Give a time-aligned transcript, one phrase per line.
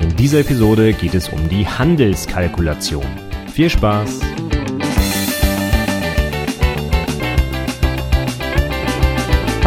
[0.00, 3.06] In dieser Episode geht es um die Handelskalkulation.
[3.52, 4.20] Viel Spaß!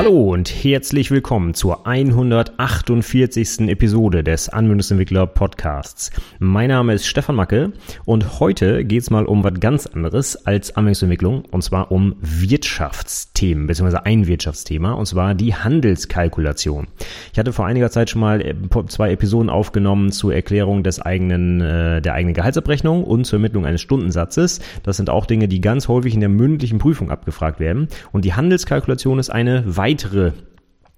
[0.04, 3.70] Hallo und herzlich willkommen zur 148.
[3.70, 6.10] Episode des Anwendungsentwickler Podcasts.
[6.40, 7.74] Mein Name ist Stefan Macke
[8.06, 13.68] und heute geht es mal um was ganz anderes als Anwendungsentwicklung und zwar um Wirtschaftsthemen
[13.68, 13.98] bzw.
[13.98, 16.88] ein Wirtschaftsthema und zwar die Handelskalkulation.
[17.32, 18.56] Ich hatte vor einiger Zeit schon mal äh,
[18.88, 23.82] zwei Episoden aufgenommen zur Erklärung des eigenen, äh, der eigenen Gehaltsabrechnung und zur Ermittlung eines
[23.82, 24.62] Stundensatzes.
[24.82, 28.34] Das sind auch Dinge, die ganz häufig in der mündlichen Prüfung abgefragt werden und die
[28.34, 30.32] Handelskalkulation ist eine weitere weitere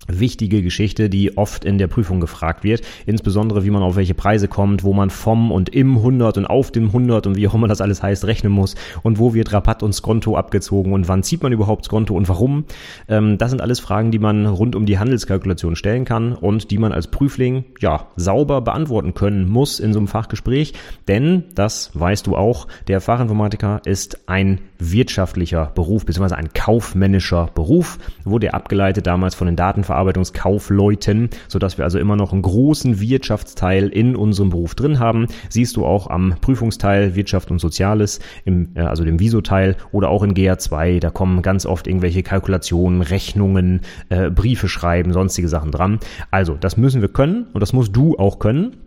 [0.07, 4.47] wichtige Geschichte, die oft in der Prüfung gefragt wird, insbesondere wie man auf welche Preise
[4.47, 7.67] kommt, wo man vom und im 100 und auf dem 100 und wie auch immer
[7.67, 8.75] das alles heißt rechnen muss.
[9.01, 12.65] Und wo wird Rabatt und Skonto abgezogen und wann zieht man überhaupt Skonto und warum.
[13.07, 16.77] Ähm, das sind alles Fragen, die man rund um die Handelskalkulation stellen kann und die
[16.77, 20.73] man als Prüfling ja sauber beantworten können muss in so einem Fachgespräch,
[21.07, 27.99] denn das weißt du auch, der Fachinformatiker ist ein wirtschaftlicher Beruf beziehungsweise ein kaufmännischer Beruf,
[28.23, 33.89] wurde abgeleitet damals von den Daten Verarbeitungskaufleuten, sodass wir also immer noch einen großen Wirtschaftsteil
[33.89, 35.27] in unserem Beruf drin haben.
[35.49, 40.23] Siehst du auch am Prüfungsteil Wirtschaft und Soziales, im, äh, also dem Viso-Teil oder auch
[40.23, 45.99] in GA2, da kommen ganz oft irgendwelche Kalkulationen, Rechnungen, äh, Briefe schreiben, sonstige Sachen dran.
[46.31, 48.77] Also, das müssen wir können und das musst du auch können.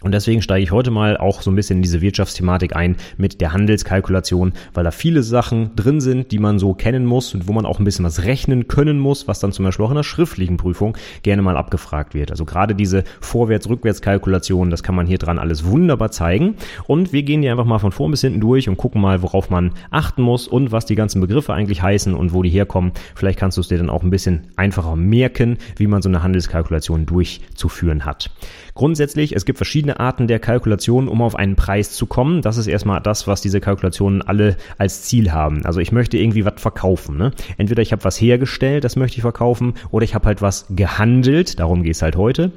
[0.00, 3.40] Und deswegen steige ich heute mal auch so ein bisschen in diese Wirtschaftsthematik ein mit
[3.40, 7.52] der Handelskalkulation, weil da viele Sachen drin sind, die man so kennen muss und wo
[7.52, 10.04] man auch ein bisschen was rechnen können muss, was dann zum Beispiel auch in der
[10.04, 12.30] schriftlichen Prüfung gerne mal abgefragt wird.
[12.30, 16.54] Also gerade diese Vorwärts-Rückwärts-Kalkulation, das kann man hier dran alles wunderbar zeigen.
[16.86, 19.50] Und wir gehen die einfach mal von vorn bis hinten durch und gucken mal, worauf
[19.50, 22.92] man achten muss und was die ganzen Begriffe eigentlich heißen und wo die herkommen.
[23.16, 26.22] Vielleicht kannst du es dir dann auch ein bisschen einfacher merken, wie man so eine
[26.22, 28.30] Handelskalkulation durchzuführen hat.
[28.74, 32.42] Grundsätzlich, es gibt verschiedene Arten der Kalkulation, um auf einen Preis zu kommen.
[32.42, 35.64] Das ist erstmal das, was diese Kalkulationen alle als Ziel haben.
[35.64, 37.16] Also ich möchte irgendwie was verkaufen.
[37.16, 37.32] Ne?
[37.56, 41.58] Entweder ich habe was hergestellt, das möchte ich verkaufen, oder ich habe halt was gehandelt,
[41.58, 42.52] darum geht es halt heute.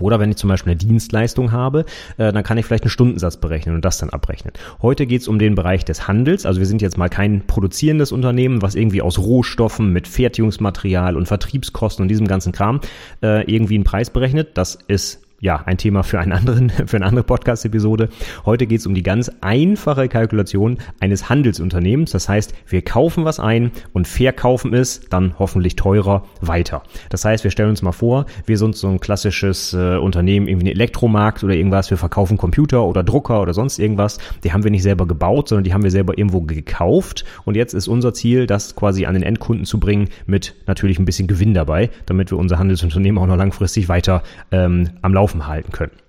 [0.00, 1.84] Oder wenn ich zum Beispiel eine Dienstleistung habe,
[2.18, 4.52] äh, dann kann ich vielleicht einen Stundensatz berechnen und das dann abrechnen.
[4.80, 6.46] Heute geht es um den Bereich des Handels.
[6.46, 11.26] Also wir sind jetzt mal kein produzierendes Unternehmen, was irgendwie aus Rohstoffen mit Fertigungsmaterial und
[11.26, 12.80] Vertriebskosten und diesem ganzen Kram
[13.22, 14.56] äh, irgendwie einen Preis berechnet.
[14.56, 18.08] Das ist ja, ein Thema für einen anderen, für eine andere Podcast-Episode.
[18.44, 22.10] Heute geht es um die ganz einfache Kalkulation eines Handelsunternehmens.
[22.10, 26.82] Das heißt, wir kaufen was ein und verkaufen es dann hoffentlich teurer weiter.
[27.10, 30.66] Das heißt, wir stellen uns mal vor, wir sind so ein klassisches äh, Unternehmen, irgendwie
[30.66, 31.90] ein Elektromarkt oder irgendwas.
[31.90, 34.18] Wir verkaufen Computer oder Drucker oder sonst irgendwas.
[34.42, 37.24] Die haben wir nicht selber gebaut, sondern die haben wir selber irgendwo gekauft.
[37.44, 41.04] Und jetzt ist unser Ziel, das quasi an den Endkunden zu bringen mit natürlich ein
[41.04, 45.46] bisschen Gewinn dabei, damit wir unser Handelsunternehmen auch noch langfristig weiter ähm, am Laufen Laufen
[45.46, 46.07] halten können.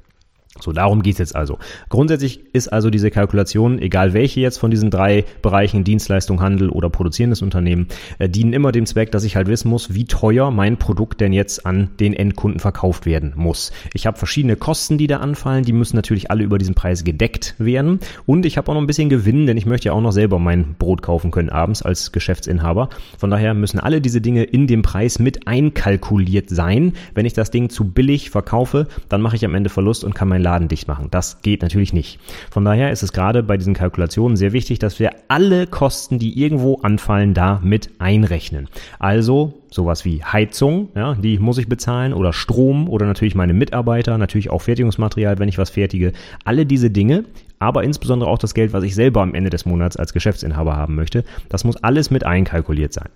[0.60, 1.60] So, darum geht's jetzt also.
[1.90, 6.90] Grundsätzlich ist also diese Kalkulation, egal welche jetzt von diesen drei Bereichen, Dienstleistung, Handel oder
[6.90, 7.88] produzierendes Unternehmen,
[8.18, 11.34] äh, dienen immer dem Zweck, dass ich halt wissen muss, wie teuer mein Produkt denn
[11.34, 13.72] jetzt an den Endkunden verkauft werden muss.
[13.94, 17.56] Ich habe verschiedene Kosten, die da anfallen, die müssen natürlich alle über diesen Preis gedeckt
[17.60, 18.00] werden.
[18.26, 20.40] Und ich habe auch noch ein bisschen Gewinn, denn ich möchte ja auch noch selber
[20.40, 22.90] mein Brot kaufen können abends als Geschäftsinhaber.
[23.20, 26.94] Von daher müssen alle diese Dinge in dem Preis mit einkalkuliert sein.
[27.14, 30.28] Wenn ich das Ding zu billig verkaufe, dann mache ich am Ende Verlust und kann
[30.28, 31.07] mein Laden dicht machen.
[31.11, 32.19] Das geht natürlich nicht.
[32.51, 36.39] Von daher ist es gerade bei diesen Kalkulationen sehr wichtig, dass wir alle Kosten, die
[36.39, 38.67] irgendwo anfallen, da mit einrechnen.
[39.00, 44.17] Also sowas wie Heizung, ja, die muss ich bezahlen oder Strom oder natürlich meine Mitarbeiter,
[44.17, 46.13] natürlich auch Fertigungsmaterial, wenn ich was fertige.
[46.44, 47.25] Alle diese Dinge
[47.59, 50.95] aber insbesondere auch das Geld, was ich selber am Ende des Monats als Geschäftsinhaber haben
[50.95, 53.09] möchte, das muss alles mit einkalkuliert sein.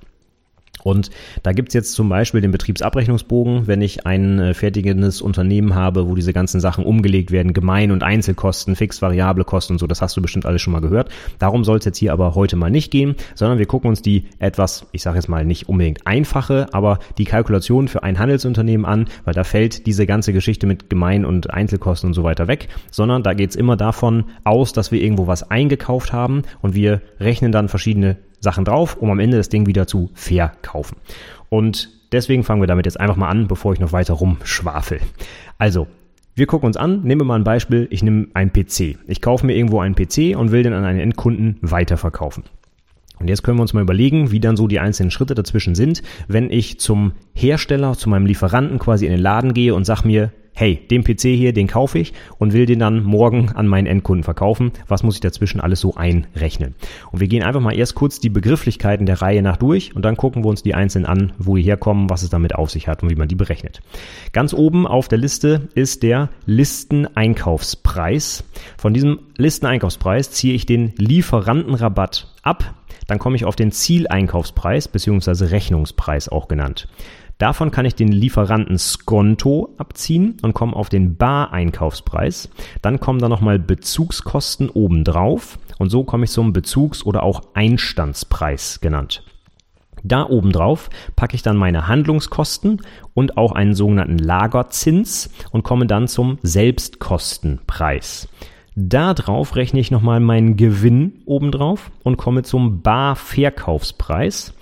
[0.84, 1.10] Und
[1.42, 6.16] da gibt's jetzt zum Beispiel den Betriebsabrechnungsbogen, wenn ich ein äh, fertigendes Unternehmen habe, wo
[6.16, 10.16] diese ganzen Sachen umgelegt werden, Gemein- und Einzelkosten, fix variable Kosten und so, das hast
[10.18, 11.10] du bestimmt alles schon mal gehört.
[11.40, 14.26] Darum soll es jetzt hier aber heute mal nicht gehen, sondern wir gucken uns die
[14.40, 19.08] etwas, ich sage jetzt mal nicht unbedingt einfache, aber die Kalkulation für ein Handelsunternehmen an,
[19.26, 23.24] weil da fällt diese ganze Geschichte mit Gemein- und Einzelkosten und so weiter weg, sondern
[23.24, 27.70] da geht's immer davon aus, dass wir irgendwo was eingekauft haben und wir rechnen dann
[27.70, 30.98] verschiedene Sachen drauf, um am Ende das Ding wieder zu verkaufen.
[31.50, 35.00] Und deswegen fangen wir damit jetzt einfach mal an, bevor ich noch weiter rumschwafel.
[35.58, 35.88] Also,
[36.36, 38.98] Wir gucken uns an, nehmen wir mal ein Beispiel, ich nehme einen PC.
[39.06, 42.44] Ich kaufe mir irgendwo einen PC und will den an einen Endkunden weiterverkaufen.
[43.20, 46.02] Und jetzt können wir uns mal überlegen, wie dann so die einzelnen Schritte dazwischen sind,
[46.28, 50.32] wenn ich zum Hersteller, zu meinem Lieferanten quasi in den Laden gehe und sag mir,
[50.54, 54.24] hey, den PC hier, den kaufe ich und will den dann morgen an meinen Endkunden
[54.24, 54.72] verkaufen.
[54.88, 56.76] Was muss ich dazwischen alles so einrechnen?
[57.12, 60.18] Und wir gehen einfach mal erst kurz die Begrifflichkeiten der Reihe nach durch und dann
[60.18, 63.04] gucken wir uns die einzeln an, wo die herkommen, was es damit auf sich hat
[63.04, 63.82] und wie man die berechnet.
[64.32, 68.44] Ganz oben auf der Liste ist der Listeneinkaufspreis.
[68.78, 72.76] Von diesem Listeneinkaufspreis ziehe ich den Lieferantenrabatt ab.
[73.08, 75.46] Dann komme ich auf den Zieleinkaufspreis bzw.
[75.46, 76.88] Rechnungspreis auch genannt.
[77.44, 82.48] Davon kann ich den Lieferanten Skonto abziehen und komme auf den Bar-Einkaufspreis.
[82.82, 88.80] Dann kommen da nochmal Bezugskosten obendrauf und so komme ich zum Bezugs- oder auch Einstandspreis
[88.80, 89.26] genannt.
[90.06, 92.82] Da obendrauf packe ich dann meine Handlungskosten
[93.14, 98.30] und auch einen sogenannten Lagerzins und komme dann zum Selbstkostenpreis.
[98.78, 104.54] Da drauf rechne ich nochmal meinen Gewinn obendrauf und komme zum Barverkaufspreis.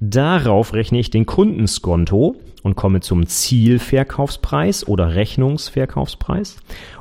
[0.00, 6.56] Darauf rechne ich den Kundenskonto und komme zum Zielverkaufspreis oder Rechnungsverkaufspreis.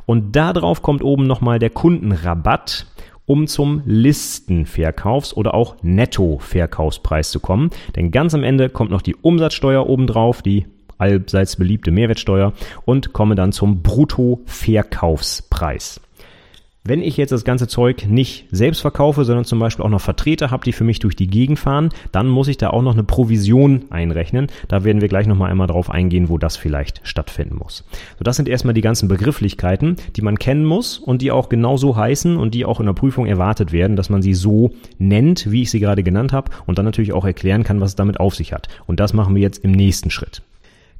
[0.05, 2.85] Und darauf kommt oben nochmal der Kundenrabatt,
[3.25, 7.71] um zum Listenverkaufs- oder auch Nettoverkaufspreis zu kommen.
[7.95, 10.65] Denn ganz am Ende kommt noch die Umsatzsteuer obendrauf, die
[10.97, 12.53] allseits beliebte Mehrwertsteuer
[12.85, 15.99] und komme dann zum Bruttoverkaufspreis.
[16.87, 20.51] Wenn ich jetzt das ganze Zeug nicht selbst verkaufe, sondern zum Beispiel auch noch Vertreter
[20.51, 23.03] habe, die für mich durch die Gegend fahren, dann muss ich da auch noch eine
[23.03, 24.51] Provision einrechnen.
[24.67, 27.85] Da werden wir gleich nochmal einmal drauf eingehen, wo das vielleicht stattfinden muss.
[28.19, 31.95] So, das sind erstmal die ganzen Begrifflichkeiten, die man kennen muss und die auch genauso
[31.95, 35.63] heißen und die auch in der Prüfung erwartet werden, dass man sie so nennt, wie
[35.63, 38.35] ich sie gerade genannt habe und dann natürlich auch erklären kann, was es damit auf
[38.35, 38.67] sich hat.
[38.85, 40.43] Und das machen wir jetzt im nächsten Schritt.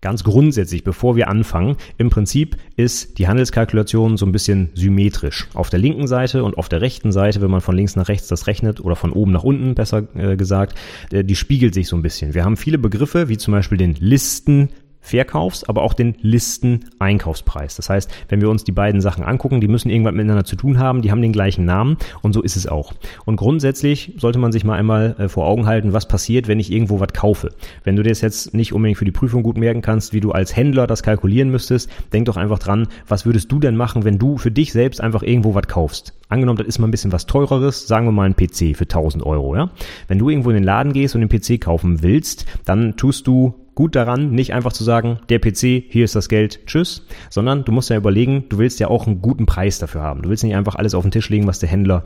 [0.06, 5.48] Ganz grundsätzlich, bevor wir anfangen, im Prinzip ist die Handelskalkulation so ein bisschen symmetrisch.
[5.56, 8.28] Auf der linken Seite und auf der rechten Seite, wenn man von links nach rechts
[8.28, 10.78] das rechnet oder von oben nach unten besser äh, gesagt,
[11.12, 12.36] äh, die spiegelt sich so ein bisschen.
[12.36, 14.70] Wir haben viele Begriffe, wie zum Beispiel den Listen,
[15.06, 17.76] Verkaufs-, aber auch den Listen-Einkaufspreis.
[17.76, 20.80] Das heißt, wenn wir uns die beiden Sachen angucken, die müssen irgendwas miteinander zu tun
[20.80, 22.94] haben, die haben den gleichen Namen und so ist es auch.
[23.26, 26.72] Und grundsätzlich sollte man sich mal einmal äh, vor Augen halten, was passiert, wenn ich
[26.72, 27.52] irgendwo was kaufe.
[27.84, 30.32] Wenn du dir das jetzt nicht unbedingt für die Prüfung gut merken kannst, wie du
[30.32, 34.18] als Händler das kalkulieren müsstest, denk doch einfach dran, was würdest du denn machen, wenn
[34.18, 36.14] du für dich selbst einfach irgendwo was kaufst?
[36.28, 39.24] Angenommen, das ist mal ein bisschen was teureres, sagen wir mal ein PC für 1000
[39.24, 39.70] Euro, ja?
[40.08, 43.54] Wenn du irgendwo in den Laden gehst und den PC kaufen willst, dann tust du
[43.76, 47.72] gut daran, nicht einfach zu sagen, der PC, hier ist das Geld, tschüss, sondern du
[47.72, 50.22] musst ja überlegen, du willst ja auch einen guten Preis dafür haben.
[50.22, 52.06] Du willst nicht einfach alles auf den Tisch legen, was der Händler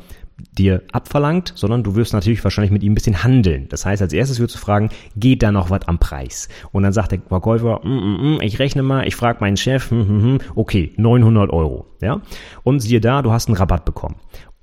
[0.57, 3.68] dir abverlangt, sondern du wirst natürlich wahrscheinlich mit ihm ein bisschen handeln.
[3.69, 6.50] Das heißt, als erstes würdest du fragen, geht da noch was am Preis?
[6.71, 9.92] Und dann sagt der Verkäufer, mm, mm, mm, ich rechne mal, ich frage meinen Chef,
[9.92, 12.22] mm, mm, mm, okay, 900 Euro, ja?
[12.63, 14.15] Und siehe da, du hast einen Rabatt bekommen.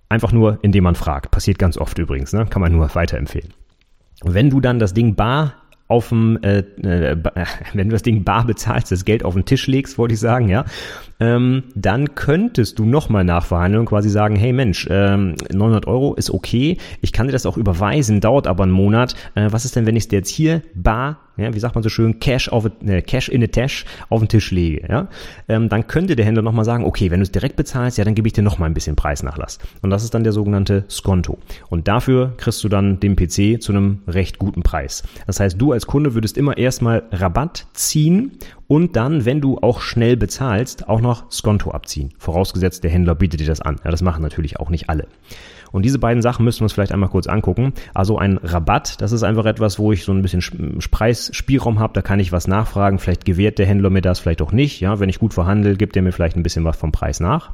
[0.09, 1.31] Einfach nur, indem man fragt.
[1.31, 2.47] Passiert ganz oft übrigens, ne?
[2.47, 3.53] kann man nur weiterempfehlen.
[4.23, 5.55] Wenn du dann das Ding bar
[5.89, 7.17] auf dem, äh, äh,
[7.75, 10.49] wenn du das Ding bar bezahlst, das Geld auf den Tisch legst, wollte ich sagen,
[10.49, 10.65] ja,
[11.21, 16.31] ähm, dann könntest du nochmal nachverhandeln und quasi sagen, hey Mensch, ähm, 900 Euro ist
[16.31, 19.15] okay, ich kann dir das auch überweisen, dauert aber einen Monat.
[19.35, 21.89] Äh, was ist denn, wenn ich dir jetzt hier bar ja, wie sagt man so
[21.89, 25.09] schön, Cash, auf, äh, Cash in a Tash auf den Tisch lege, ja,
[25.49, 28.15] ähm, dann könnte der Händler nochmal sagen, okay, wenn du es direkt bezahlst, ja, dann
[28.15, 29.59] gebe ich dir nochmal ein bisschen Preisnachlass.
[29.83, 31.39] Und das ist dann der sogenannte Skonto.
[31.69, 35.03] Und dafür kriegst du dann den PC zu einem recht guten Preis.
[35.27, 38.33] Das heißt, du als Kunde würdest immer erstmal Rabatt ziehen
[38.69, 42.13] und dann, wenn du auch schnell bezahlst, auch noch Skonto abziehen.
[42.19, 43.77] Vorausgesetzt, der Händler bietet dir das an.
[43.85, 45.07] Ja, das machen natürlich auch nicht alle.
[45.73, 47.73] Und diese beiden Sachen müssen wir uns vielleicht einmal kurz angucken.
[47.93, 50.81] Also ein Rabatt, das ist einfach etwas, wo ich so ein bisschen
[51.27, 54.53] Preisspielraum habe, da kann ich was nachfragen, vielleicht gewährt der Händler mir das, vielleicht auch
[54.53, 54.81] nicht.
[54.81, 57.53] Ja, wenn ich gut verhandle, gibt er mir vielleicht ein bisschen was vom Preis nach.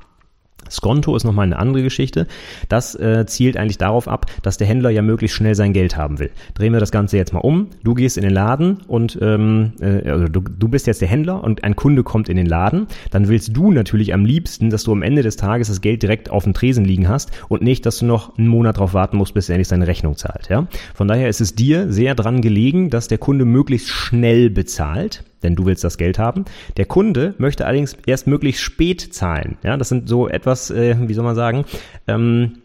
[0.70, 2.26] Skonto ist nochmal eine andere Geschichte.
[2.68, 6.18] Das äh, zielt eigentlich darauf ab, dass der Händler ja möglichst schnell sein Geld haben
[6.18, 6.30] will.
[6.54, 7.68] Drehen wir das Ganze jetzt mal um.
[7.82, 11.42] Du gehst in den Laden und ähm, äh, also du, du bist jetzt der Händler
[11.42, 12.86] und ein Kunde kommt in den Laden.
[13.10, 16.30] Dann willst du natürlich am liebsten, dass du am Ende des Tages das Geld direkt
[16.30, 19.34] auf dem Tresen liegen hast und nicht, dass du noch einen Monat drauf warten musst,
[19.34, 20.48] bis er endlich seine Rechnung zahlt.
[20.48, 20.66] Ja?
[20.94, 25.54] Von daher ist es dir sehr dran gelegen, dass der Kunde möglichst schnell bezahlt denn
[25.56, 26.44] du willst das Geld haben.
[26.76, 29.58] Der Kunde möchte allerdings erst möglichst spät zahlen.
[29.62, 31.64] Ja, das sind so etwas, äh, wie soll man sagen,
[32.08, 32.61] ähm,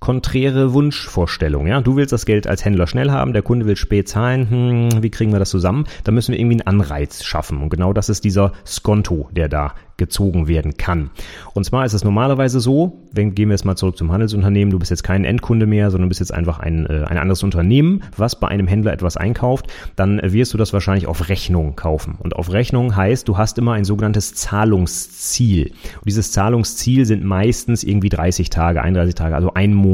[0.00, 1.66] konträre Wunschvorstellung.
[1.66, 4.50] Ja, du willst das Geld als Händler schnell haben, der Kunde will spät zahlen.
[4.50, 5.84] Hm, wie kriegen wir das zusammen?
[6.04, 7.62] Da müssen wir irgendwie einen Anreiz schaffen.
[7.62, 11.10] Und genau das ist dieser Skonto, der da gezogen werden kann.
[11.52, 14.78] Und zwar ist es normalerweise so, wenn gehen wir jetzt mal zurück zum Handelsunternehmen, du
[14.78, 18.40] bist jetzt kein Endkunde mehr, sondern bist jetzt einfach ein, äh, ein anderes Unternehmen, was
[18.40, 19.66] bei einem Händler etwas einkauft,
[19.96, 22.16] dann wirst du das wahrscheinlich auf Rechnung kaufen.
[22.18, 25.66] Und auf Rechnung heißt, du hast immer ein sogenanntes Zahlungsziel.
[25.96, 29.89] Und dieses Zahlungsziel sind meistens irgendwie 30 Tage, 31 Tage, also ein Monat.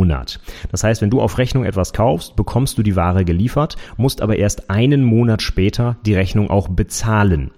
[0.70, 4.36] Das heißt, wenn du auf Rechnung etwas kaufst, bekommst du die Ware geliefert, musst aber
[4.36, 7.50] erst einen Monat später die Rechnung auch bezahlen.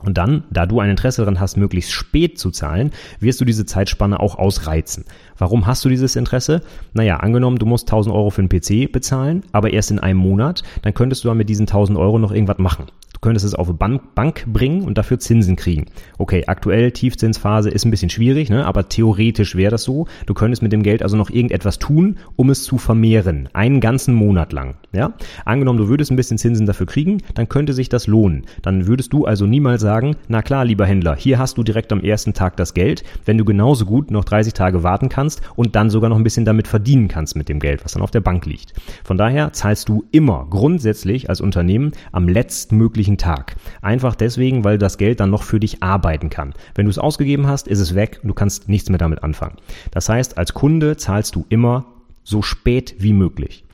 [0.00, 3.66] Und dann, da du ein Interesse daran hast, möglichst spät zu zahlen, wirst du diese
[3.66, 5.04] Zeitspanne auch ausreizen.
[5.36, 6.62] Warum hast du dieses Interesse?
[6.92, 10.62] Naja, angenommen, du musst 1000 Euro für einen PC bezahlen, aber erst in einem Monat,
[10.82, 12.86] dann könntest du dann mit diesen 1000 Euro noch irgendwas machen.
[13.18, 15.86] Du könntest es auf eine Bank, Bank bringen und dafür Zinsen kriegen.
[16.18, 18.64] Okay, aktuell Tiefzinsphase ist ein bisschen schwierig, ne?
[18.64, 20.06] aber theoretisch wäre das so.
[20.26, 23.48] Du könntest mit dem Geld also noch irgendetwas tun, um es zu vermehren.
[23.54, 24.76] Einen ganzen Monat lang.
[24.92, 25.14] Ja?
[25.44, 28.46] Angenommen, du würdest ein bisschen Zinsen dafür kriegen, dann könnte sich das lohnen.
[28.62, 32.02] Dann würdest du also niemals sagen, na klar, lieber Händler, hier hast du direkt am
[32.02, 35.90] ersten Tag das Geld, wenn du genauso gut noch 30 Tage warten kannst und dann
[35.90, 38.46] sogar noch ein bisschen damit verdienen kannst mit dem Geld, was dann auf der Bank
[38.46, 38.74] liegt.
[39.02, 43.56] Von daher zahlst du immer grundsätzlich als Unternehmen am letztmöglichen restlichen Tag.
[43.80, 46.54] Einfach deswegen, weil das Geld dann noch für dich arbeiten kann.
[46.74, 49.56] Wenn du es ausgegeben hast, ist es weg und du kannst nichts mehr damit anfangen.
[49.90, 51.86] Das heißt, als Kunde zahlst du immer
[52.24, 53.64] so spät wie möglich.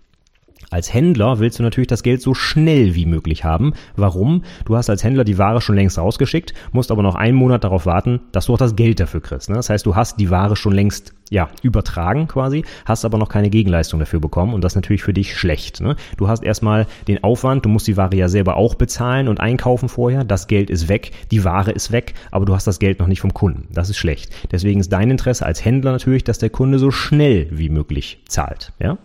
[0.74, 3.74] Als Händler willst du natürlich das Geld so schnell wie möglich haben.
[3.94, 4.42] Warum?
[4.64, 7.86] Du hast als Händler die Ware schon längst rausgeschickt, musst aber noch einen Monat darauf
[7.86, 9.48] warten, dass du auch das Geld dafür kriegst.
[9.48, 9.54] Ne?
[9.54, 13.50] Das heißt, du hast die Ware schon längst ja, übertragen quasi, hast aber noch keine
[13.50, 15.80] Gegenleistung dafür bekommen und das ist natürlich für dich schlecht.
[15.80, 15.94] Ne?
[16.16, 19.88] Du hast erstmal den Aufwand, du musst die Ware ja selber auch bezahlen und einkaufen
[19.88, 23.06] vorher, das Geld ist weg, die Ware ist weg, aber du hast das Geld noch
[23.06, 23.68] nicht vom Kunden.
[23.72, 24.34] Das ist schlecht.
[24.50, 28.72] Deswegen ist dein Interesse als Händler natürlich, dass der Kunde so schnell wie möglich zahlt.
[28.80, 28.98] Ja?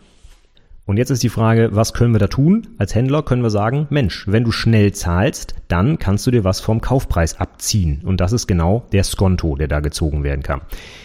[0.90, 2.66] Und jetzt ist die Frage, was können wir da tun?
[2.80, 6.62] Als Händler können wir sagen, Mensch, wenn du schnell zahlst, dann kannst du dir was
[6.62, 8.02] vom Kaufpreis abziehen.
[8.04, 10.62] Und das ist genau der Skonto, der da gezogen werden kann.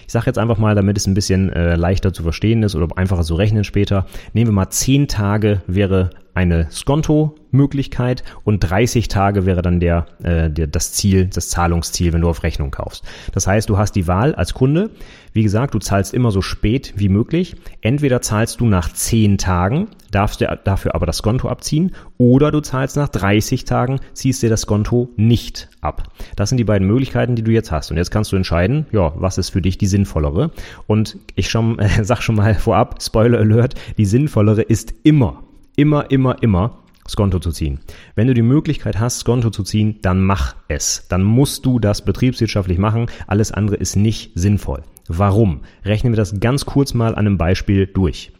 [0.06, 2.96] Ich sage jetzt einfach mal, damit es ein bisschen äh, leichter zu verstehen ist oder
[2.96, 9.46] einfacher zu rechnen später, nehmen wir mal 10 Tage wäre eine Skonto-Möglichkeit und 30 Tage
[9.46, 13.04] wäre dann der, äh, der, das Ziel, das Zahlungsziel, wenn du auf Rechnung kaufst.
[13.32, 14.90] Das heißt, du hast die Wahl als Kunde.
[15.32, 17.56] Wie gesagt, du zahlst immer so spät wie möglich.
[17.80, 22.60] Entweder zahlst du nach 10 Tagen, darfst du dafür aber das Skonto abziehen, oder du
[22.60, 26.04] zahlst nach 30 Tagen, ziehst dir das Skonto nicht ab.
[26.34, 27.92] Das sind die beiden Möglichkeiten, die du jetzt hast.
[27.92, 30.50] Und jetzt kannst du entscheiden, ja, was ist für dich die sinnvollere.
[30.88, 35.44] Und ich schon, äh, sag schon mal vorab, Spoiler Alert, die sinnvollere ist immer
[35.76, 36.78] immer, immer, immer
[37.08, 37.80] Skonto zu ziehen.
[38.14, 41.06] Wenn du die Möglichkeit hast, Skonto zu ziehen, dann mach es.
[41.08, 43.06] Dann musst du das betriebswirtschaftlich machen.
[43.26, 44.82] Alles andere ist nicht sinnvoll.
[45.06, 45.60] Warum?
[45.84, 48.32] Rechnen wir das ganz kurz mal an einem Beispiel durch.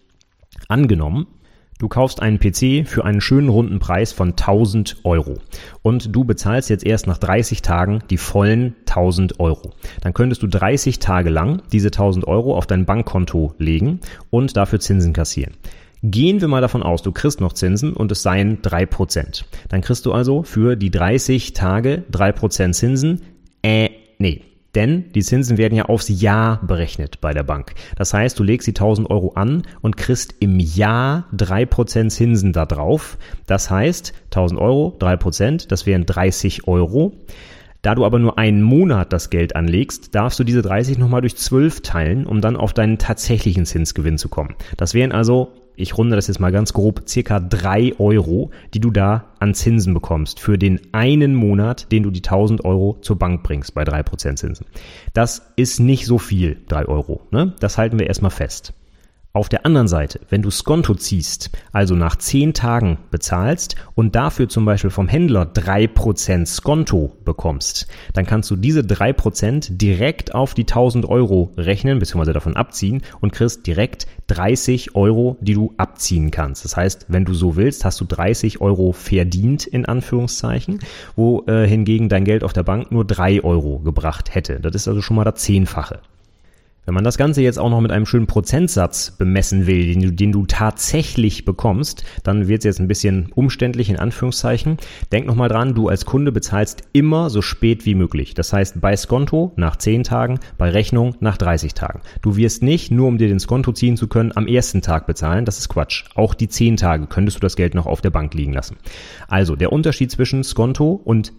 [0.68, 1.26] Angenommen,
[1.80, 5.38] Du kaufst einen PC für einen schönen runden Preis von 1000 Euro
[5.82, 9.72] und du bezahlst jetzt erst nach 30 Tagen die vollen 1000 Euro.
[10.00, 13.98] Dann könntest du 30 Tage lang diese 1000 Euro auf dein Bankkonto legen
[14.30, 15.54] und dafür Zinsen kassieren.
[16.06, 19.46] Gehen wir mal davon aus, du kriegst noch Zinsen und es seien drei Prozent.
[19.70, 23.22] Dann kriegst du also für die 30 Tage drei Prozent Zinsen.
[23.62, 24.42] Äh, nee.
[24.74, 27.72] Denn die Zinsen werden ja aufs Jahr berechnet bei der Bank.
[27.96, 32.52] Das heißt, du legst die 1000 Euro an und kriegst im Jahr drei Prozent Zinsen
[32.52, 33.16] da drauf.
[33.46, 37.14] Das heißt, 1000 Euro, drei Prozent, das wären 30 Euro.
[37.80, 41.36] Da du aber nur einen Monat das Geld anlegst, darfst du diese 30 nochmal durch
[41.36, 44.54] 12 teilen, um dann auf deinen tatsächlichen Zinsgewinn zu kommen.
[44.76, 48.90] Das wären also ich runde das jetzt mal ganz grob, circa drei Euro, die du
[48.90, 53.42] da an Zinsen bekommst für den einen Monat, den du die 1000 Euro zur Bank
[53.42, 54.66] bringst bei drei Prozent Zinsen.
[55.12, 57.22] Das ist nicht so viel, drei Euro.
[57.30, 57.54] Ne?
[57.60, 58.72] Das halten wir erstmal fest.
[59.36, 64.48] Auf der anderen Seite, wenn du Skonto ziehst, also nach 10 Tagen bezahlst und dafür
[64.48, 70.62] zum Beispiel vom Händler 3% Skonto bekommst, dann kannst du diese 3% direkt auf die
[70.62, 72.32] 1000 Euro rechnen bzw.
[72.32, 76.64] davon abziehen und kriegst direkt 30 Euro, die du abziehen kannst.
[76.64, 80.78] Das heißt, wenn du so willst, hast du 30 Euro verdient in Anführungszeichen,
[81.16, 84.60] wo äh, hingegen dein Geld auf der Bank nur 3 Euro gebracht hätte.
[84.60, 85.98] Das ist also schon mal das Zehnfache.
[86.86, 90.12] Wenn man das Ganze jetzt auch noch mit einem schönen Prozentsatz bemessen will, den du,
[90.12, 94.76] den du tatsächlich bekommst, dann wird es jetzt ein bisschen umständlich in Anführungszeichen.
[95.10, 98.34] Denk nochmal dran, du als Kunde bezahlst immer so spät wie möglich.
[98.34, 102.00] Das heißt bei Skonto nach 10 Tagen, bei Rechnung nach 30 Tagen.
[102.20, 105.46] Du wirst nicht, nur um dir den Skonto ziehen zu können, am ersten Tag bezahlen.
[105.46, 106.04] Das ist Quatsch.
[106.14, 108.76] Auch die 10 Tage könntest du das Geld noch auf der Bank liegen lassen.
[109.26, 111.32] Also der Unterschied zwischen Skonto und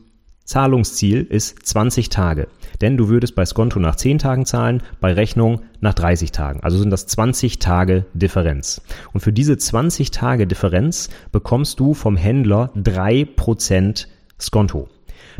[0.46, 2.48] Zahlungsziel ist 20 Tage.
[2.80, 6.60] Denn du würdest bei Skonto nach 10 Tagen zahlen, bei Rechnung nach 30 Tagen.
[6.62, 8.82] Also sind das 20 Tage Differenz.
[9.12, 14.08] Und für diese 20 Tage Differenz bekommst du vom Händler 3%
[14.40, 14.88] Skonto.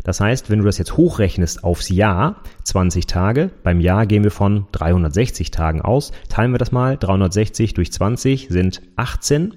[0.02, 4.30] Das heißt, wenn du das jetzt hochrechnest aufs Jahr, 20 Tage, beim Jahr gehen wir
[4.30, 9.54] von 360 Tagen aus, teilen wir das mal, 360 durch 20 sind 18.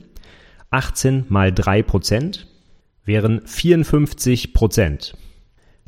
[0.71, 2.47] 18 mal 3 Prozent
[3.03, 5.15] wären 54 Prozent.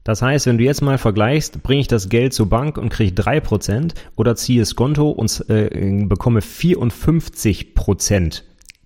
[0.03, 3.21] Das heißt, wenn du jetzt mal vergleichst, bringe ich das Geld zur Bank und kriege
[3.21, 8.43] 3% oder ziehe es Konto und äh, bekomme 54%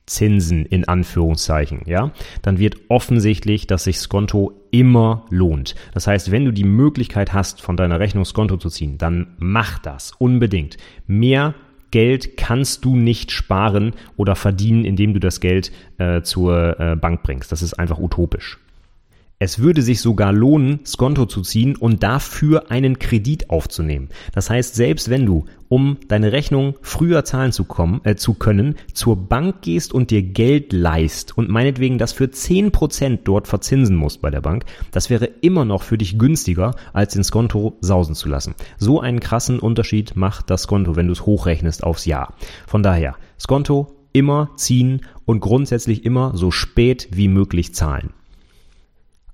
[0.08, 2.12] Zinsen in Anführungszeichen, ja,
[2.44, 5.74] dann wird offensichtlich, dass sich Skonto immer lohnt.
[5.94, 9.80] Das heißt, wenn du die Möglichkeit hast, von deiner Rechnung Skonto zu ziehen, dann mach
[9.80, 10.78] das unbedingt.
[11.08, 11.56] Mehr
[11.90, 17.24] Geld kannst du nicht sparen oder verdienen, indem du das Geld äh, zur äh, Bank
[17.24, 17.52] bringst.
[17.52, 18.60] Das ist einfach utopisch.
[19.38, 24.08] Es würde sich sogar lohnen, Skonto zu ziehen und dafür einen Kredit aufzunehmen.
[24.32, 28.76] Das heißt, selbst wenn du, um deine Rechnung früher zahlen zu, kommen, äh, zu können,
[28.94, 34.22] zur Bank gehst und dir Geld leist und meinetwegen das für 10% dort verzinsen musst
[34.22, 38.30] bei der Bank, das wäre immer noch für dich günstiger, als den Skonto sausen zu
[38.30, 38.56] lassen.
[38.78, 42.36] So einen krassen Unterschied macht das Skonto, wenn du es hochrechnest aufs Jahr.
[42.68, 48.14] Von daher, Skonto immer ziehen und grundsätzlich immer so spät wie möglich zahlen.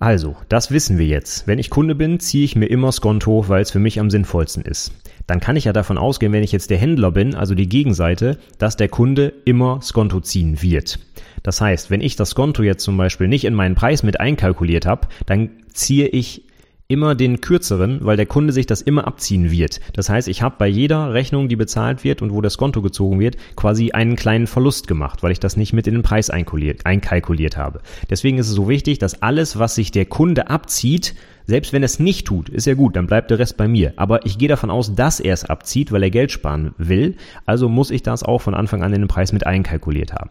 [0.01, 1.45] Also, das wissen wir jetzt.
[1.45, 4.63] Wenn ich Kunde bin, ziehe ich mir immer Skonto, weil es für mich am sinnvollsten
[4.63, 4.93] ist.
[5.27, 8.39] Dann kann ich ja davon ausgehen, wenn ich jetzt der Händler bin, also die Gegenseite,
[8.57, 10.97] dass der Kunde immer Skonto ziehen wird.
[11.43, 14.87] Das heißt, wenn ich das Skonto jetzt zum Beispiel nicht in meinen Preis mit einkalkuliert
[14.87, 16.45] habe, dann ziehe ich
[16.91, 19.79] immer den kürzeren, weil der Kunde sich das immer abziehen wird.
[19.93, 23.19] Das heißt, ich habe bei jeder Rechnung, die bezahlt wird und wo das Konto gezogen
[23.19, 27.57] wird, quasi einen kleinen Verlust gemacht, weil ich das nicht mit in den Preis einkalkuliert
[27.57, 27.81] habe.
[28.09, 31.85] Deswegen ist es so wichtig, dass alles, was sich der Kunde abzieht, selbst wenn er
[31.85, 33.93] es nicht tut, ist ja gut, dann bleibt der Rest bei mir.
[33.95, 37.15] Aber ich gehe davon aus, dass er es abzieht, weil er Geld sparen will.
[37.45, 40.29] Also muss ich das auch von Anfang an in den Preis mit einkalkuliert haben.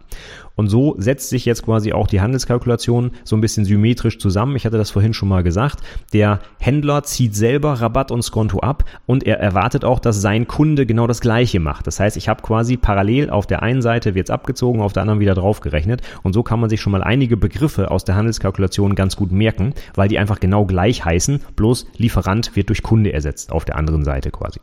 [0.61, 4.57] Und so setzt sich jetzt quasi auch die Handelskalkulation so ein bisschen symmetrisch zusammen.
[4.57, 5.79] Ich hatte das vorhin schon mal gesagt.
[6.13, 10.85] Der Händler zieht selber Rabatt und Skonto ab und er erwartet auch, dass sein Kunde
[10.85, 11.87] genau das Gleiche macht.
[11.87, 15.01] Das heißt, ich habe quasi parallel auf der einen Seite wird es abgezogen, auf der
[15.01, 16.03] anderen wieder draufgerechnet.
[16.23, 19.73] Und so kann man sich schon mal einige Begriffe aus der Handelskalkulation ganz gut merken,
[19.95, 24.05] weil die einfach genau gleich heißen, bloß Lieferant wird durch Kunde ersetzt auf der anderen
[24.05, 24.61] Seite quasi.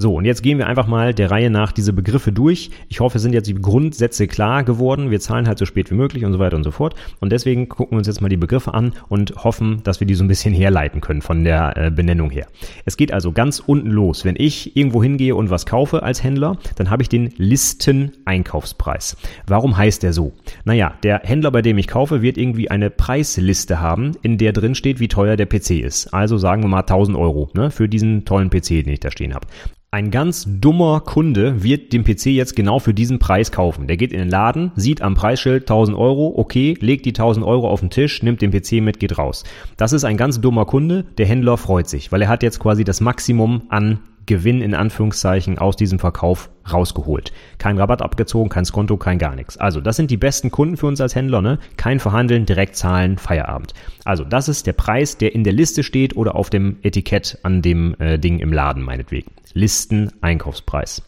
[0.00, 2.70] So, und jetzt gehen wir einfach mal der Reihe nach diese Begriffe durch.
[2.88, 5.10] Ich hoffe, es sind jetzt die Grundsätze klar geworden.
[5.10, 6.94] Wir zahlen halt so spät wie möglich und so weiter und so fort.
[7.18, 10.14] Und deswegen gucken wir uns jetzt mal die Begriffe an und hoffen, dass wir die
[10.14, 12.46] so ein bisschen herleiten können von der äh, Benennung her.
[12.84, 14.24] Es geht also ganz unten los.
[14.24, 19.16] Wenn ich irgendwo hingehe und was kaufe als Händler, dann habe ich den Listeneinkaufspreis.
[19.48, 20.32] Warum heißt der so?
[20.64, 24.76] Naja, der Händler, bei dem ich kaufe, wird irgendwie eine Preisliste haben, in der drin
[24.76, 26.14] steht, wie teuer der PC ist.
[26.14, 29.34] Also sagen wir mal 1000 Euro ne, für diesen tollen PC, den ich da stehen
[29.34, 29.48] habe.
[29.90, 33.86] Ein ganz dummer Kunde wird den PC jetzt genau für diesen Preis kaufen.
[33.86, 37.70] Der geht in den Laden, sieht am Preisschild 1000 Euro, okay, legt die 1000 Euro
[37.70, 39.44] auf den Tisch, nimmt den PC mit, geht raus.
[39.78, 41.06] Das ist ein ganz dummer Kunde.
[41.16, 45.58] Der Händler freut sich, weil er hat jetzt quasi das Maximum an Gewinn in Anführungszeichen
[45.58, 47.32] aus diesem Verkauf rausgeholt.
[47.58, 49.56] Kein Rabatt abgezogen, kein Skonto, kein gar nichts.
[49.56, 51.58] Also das sind die besten Kunden für uns als Händler, ne?
[51.76, 53.74] Kein Verhandeln, direkt zahlen, Feierabend.
[54.04, 57.62] Also das ist der Preis, der in der Liste steht oder auf dem Etikett an
[57.62, 59.32] dem äh, Ding im Laden meinetwegen.
[59.54, 61.02] Listen-Einkaufspreis.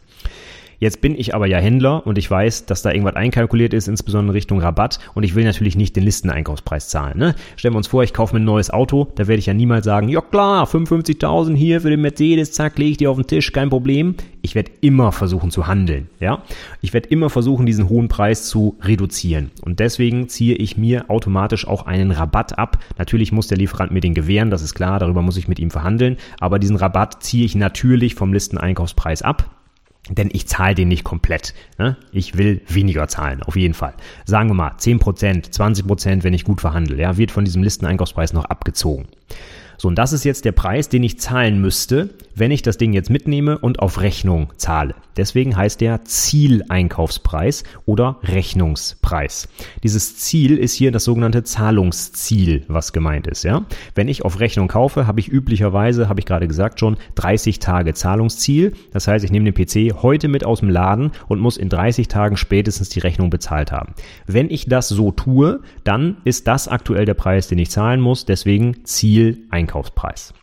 [0.80, 4.34] Jetzt bin ich aber ja Händler und ich weiß, dass da irgendwas einkalkuliert ist, insbesondere
[4.34, 7.18] Richtung Rabatt und ich will natürlich nicht den Listeneinkaufspreis zahlen.
[7.18, 7.34] Ne?
[7.56, 9.84] Stellen wir uns vor, ich kaufe mir ein neues Auto, da werde ich ja niemals
[9.84, 13.52] sagen, ja klar, 55.000 hier für den Mercedes, zack, lege ich dir auf den Tisch,
[13.52, 14.14] kein Problem.
[14.40, 16.08] Ich werde immer versuchen zu handeln.
[16.18, 16.42] Ja,
[16.80, 21.68] Ich werde immer versuchen, diesen hohen Preis zu reduzieren und deswegen ziehe ich mir automatisch
[21.68, 22.78] auch einen Rabatt ab.
[22.96, 25.70] Natürlich muss der Lieferant mir den gewähren, das ist klar, darüber muss ich mit ihm
[25.70, 29.59] verhandeln, aber diesen Rabatt ziehe ich natürlich vom Listeneinkaufspreis ab
[30.10, 31.54] denn ich zahle den nicht komplett.
[31.78, 31.96] Ne?
[32.12, 33.94] Ich will weniger zahlen, auf jeden Fall.
[34.24, 38.44] Sagen wir mal 10%, 20%, wenn ich gut verhandle, ja, wird von diesem Listeneinkaufspreis noch
[38.44, 39.06] abgezogen.
[39.80, 42.92] So, und das ist jetzt der Preis, den ich zahlen müsste, wenn ich das Ding
[42.92, 44.94] jetzt mitnehme und auf Rechnung zahle.
[45.16, 49.48] Deswegen heißt der Zieleinkaufspreis oder Rechnungspreis.
[49.82, 53.64] Dieses Ziel ist hier das sogenannte Zahlungsziel, was gemeint ist, ja?
[53.94, 57.94] Wenn ich auf Rechnung kaufe, habe ich üblicherweise, habe ich gerade gesagt schon, 30 Tage
[57.94, 58.74] Zahlungsziel.
[58.92, 62.08] Das heißt, ich nehme den PC heute mit aus dem Laden und muss in 30
[62.08, 63.94] Tagen spätestens die Rechnung bezahlt haben.
[64.26, 68.26] Wenn ich das so tue, dann ist das aktuell der Preis, den ich zahlen muss,
[68.26, 69.69] deswegen Zieleinkaufspreis.
[69.70, 70.34] Einkaufspreis.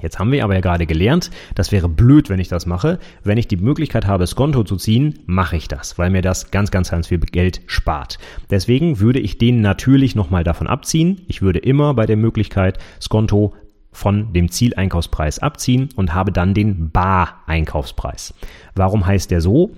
[0.00, 2.98] Jetzt haben wir aber ja gerade gelernt, das wäre blöd, wenn ich das mache.
[3.24, 6.70] Wenn ich die Möglichkeit habe, Skonto zu ziehen, mache ich das, weil mir das ganz,
[6.70, 8.18] ganz, ganz viel Geld spart.
[8.50, 11.20] Deswegen würde ich den natürlich nochmal davon abziehen.
[11.28, 13.54] Ich würde immer bei der Möglichkeit Skonto
[13.92, 18.32] von dem Zieleinkaufspreis abziehen und habe dann den Bar-Einkaufspreis.
[18.74, 19.72] Warum heißt der so?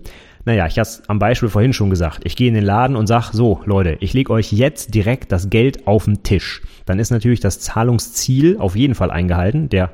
[0.45, 2.21] Naja, ich habe es am Beispiel vorhin schon gesagt.
[2.25, 5.49] Ich gehe in den Laden und sage, so Leute, ich lege euch jetzt direkt das
[5.49, 6.63] Geld auf den Tisch.
[6.85, 9.69] Dann ist natürlich das Zahlungsziel auf jeden Fall eingehalten.
[9.71, 9.91] Der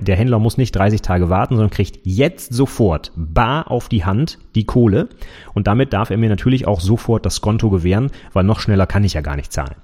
[0.00, 4.38] der Händler muss nicht 30 Tage warten, sondern kriegt jetzt sofort bar auf die Hand
[4.54, 5.08] die Kohle
[5.54, 9.02] und damit darf er mir natürlich auch sofort das Konto gewähren, weil noch schneller kann
[9.02, 9.74] ich ja gar nicht zahlen.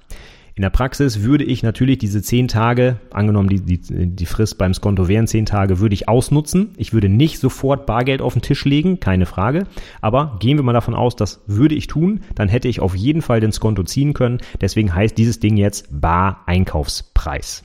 [0.55, 4.73] In der Praxis würde ich natürlich diese 10 Tage, angenommen die, die, die Frist beim
[4.73, 6.73] Skonto wären 10 Tage, würde ich ausnutzen.
[6.77, 9.65] Ich würde nicht sofort Bargeld auf den Tisch legen, keine Frage.
[9.99, 13.23] Aber gehen wir mal davon aus, das würde ich tun, dann hätte ich auf jeden
[13.23, 14.37] Fall den Skonto ziehen können.
[14.61, 17.63] Deswegen heißt dieses Ding jetzt Bar-Einkaufspreis.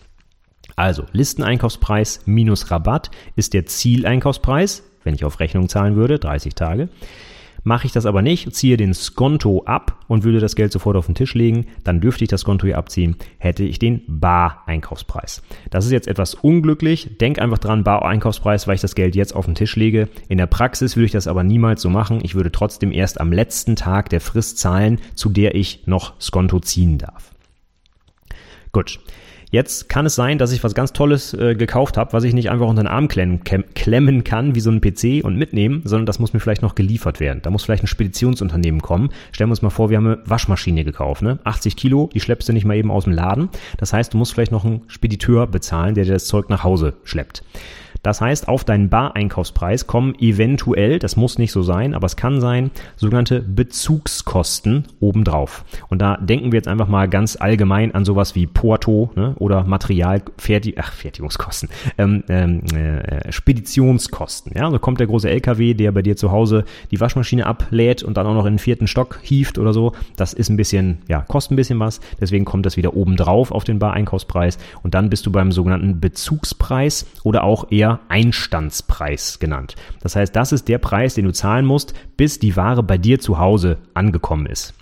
[0.74, 6.88] Also Listeneinkaufspreis minus Rabatt ist der Zieleinkaufspreis, wenn ich auf Rechnung zahlen würde, 30 Tage.
[7.64, 11.06] Mache ich das aber nicht, ziehe den Skonto ab und würde das Geld sofort auf
[11.06, 15.42] den Tisch legen, dann dürfte ich das Skonto hier abziehen, hätte ich den Bar-Einkaufspreis.
[15.70, 17.18] Das ist jetzt etwas unglücklich.
[17.20, 20.08] Denk einfach dran, Bar-Einkaufspreis, weil ich das Geld jetzt auf den Tisch lege.
[20.28, 22.20] In der Praxis würde ich das aber niemals so machen.
[22.22, 26.60] Ich würde trotzdem erst am letzten Tag der Frist zahlen, zu der ich noch Skonto
[26.60, 27.32] ziehen darf.
[28.72, 29.00] Gut.
[29.50, 32.50] Jetzt kann es sein, dass ich was ganz Tolles äh, gekauft habe, was ich nicht
[32.50, 36.18] einfach unter den Arm klemmen, klemmen kann, wie so ein PC und mitnehmen, sondern das
[36.18, 37.40] muss mir vielleicht noch geliefert werden.
[37.42, 39.08] Da muss vielleicht ein Speditionsunternehmen kommen.
[39.32, 41.38] Stellen wir uns mal vor, wir haben eine Waschmaschine gekauft, ne?
[41.44, 43.48] 80 Kilo, die schleppst du nicht mal eben aus dem Laden.
[43.78, 46.94] Das heißt, du musst vielleicht noch einen Spediteur bezahlen, der dir das Zeug nach Hause
[47.04, 47.42] schleppt.
[48.08, 52.40] Das heißt, auf deinen Bar-Einkaufspreis kommen eventuell, das muss nicht so sein, aber es kann
[52.40, 55.66] sein, sogenannte Bezugskosten obendrauf.
[55.90, 59.64] Und da denken wir jetzt einfach mal ganz allgemein an sowas wie Porto ne, oder
[59.64, 61.68] Material, Fertigungskosten,
[61.98, 64.52] ähm, ähm, äh, Speditionskosten.
[64.56, 68.16] Ja, also kommt der große LKW, der bei dir zu Hause die Waschmaschine ablädt und
[68.16, 69.92] dann auch noch in den vierten Stock hieft oder so.
[70.16, 72.00] Das ist ein bisschen, ja, kostet ein bisschen was.
[72.18, 77.04] Deswegen kommt das wieder obendrauf auf den Bar-Einkaufspreis und dann bist du beim sogenannten Bezugspreis
[77.22, 79.74] oder auch eher Einstandspreis genannt.
[80.00, 83.18] Das heißt, das ist der Preis, den du zahlen musst, bis die Ware bei dir
[83.18, 84.74] zu Hause angekommen ist.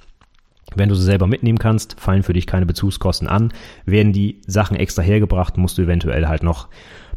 [0.75, 3.53] Wenn du sie selber mitnehmen kannst, fallen für dich keine Bezugskosten an.
[3.85, 6.69] Werden die Sachen extra hergebracht, musst du eventuell halt noch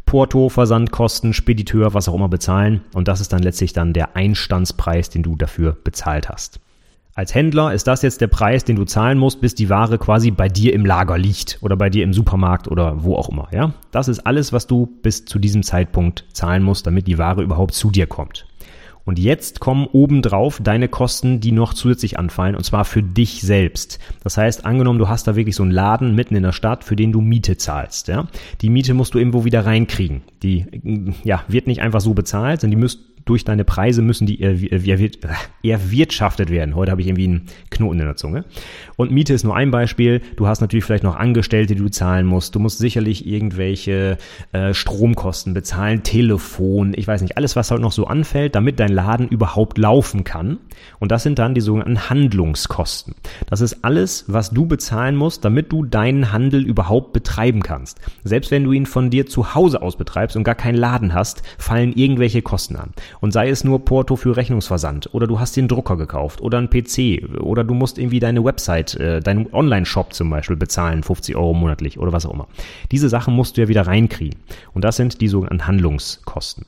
[0.06, 2.82] Porto, Versandkosten, Spediteur, was auch immer bezahlen.
[2.94, 6.60] Und das ist dann letztlich dann der Einstandspreis, den du dafür bezahlt hast.
[7.20, 10.30] Als Händler ist das jetzt der Preis, den du zahlen musst, bis die Ware quasi
[10.30, 13.74] bei dir im Lager liegt oder bei dir im Supermarkt oder wo auch immer, ja?
[13.90, 17.74] Das ist alles, was du bis zu diesem Zeitpunkt zahlen musst, damit die Ware überhaupt
[17.74, 18.46] zu dir kommt.
[19.04, 23.98] Und jetzt kommen obendrauf deine Kosten, die noch zusätzlich anfallen, und zwar für dich selbst.
[24.22, 26.96] Das heißt, angenommen, du hast da wirklich so einen Laden mitten in der Stadt, für
[26.96, 28.08] den du Miete zahlst.
[28.08, 28.28] Ja?
[28.62, 30.22] Die Miete musst du irgendwo wieder reinkriegen.
[30.42, 34.40] Die ja, wird nicht einfach so bezahlt, sondern die müsst, durch deine Preise müssen die
[34.40, 36.74] erwirtschaftet werden.
[36.74, 38.44] Heute habe ich irgendwie einen Knoten in der Zunge.
[38.96, 40.20] Und Miete ist nur ein Beispiel.
[40.36, 42.54] Du hast natürlich vielleicht noch Angestellte, die du zahlen musst.
[42.54, 44.18] Du musst sicherlich irgendwelche
[44.52, 48.92] äh, Stromkosten bezahlen, Telefon, ich weiß nicht, alles, was halt noch so anfällt, damit dein
[48.92, 50.58] Laden überhaupt laufen kann.
[50.98, 53.14] Und das sind dann die sogenannten Handlungskosten.
[53.48, 58.00] Das ist alles, was du bezahlen musst, damit du deinen Handel überhaupt betreiben kannst.
[58.24, 61.42] Selbst wenn du ihn von dir zu Hause aus betreibst und gar keinen Laden hast,
[61.58, 62.92] fallen irgendwelche Kosten an.
[63.20, 66.70] Und sei es nur Porto für Rechnungsversand oder du hast den Drucker gekauft oder ein
[66.70, 71.54] PC oder du musst irgendwie deine Website, äh, deinen Online-Shop zum Beispiel bezahlen, 50 Euro
[71.54, 72.48] monatlich oder was auch immer.
[72.90, 74.38] Diese Sachen musst du ja wieder reinkriegen.
[74.72, 76.66] Und das sind die sogenannten Handlungskosten.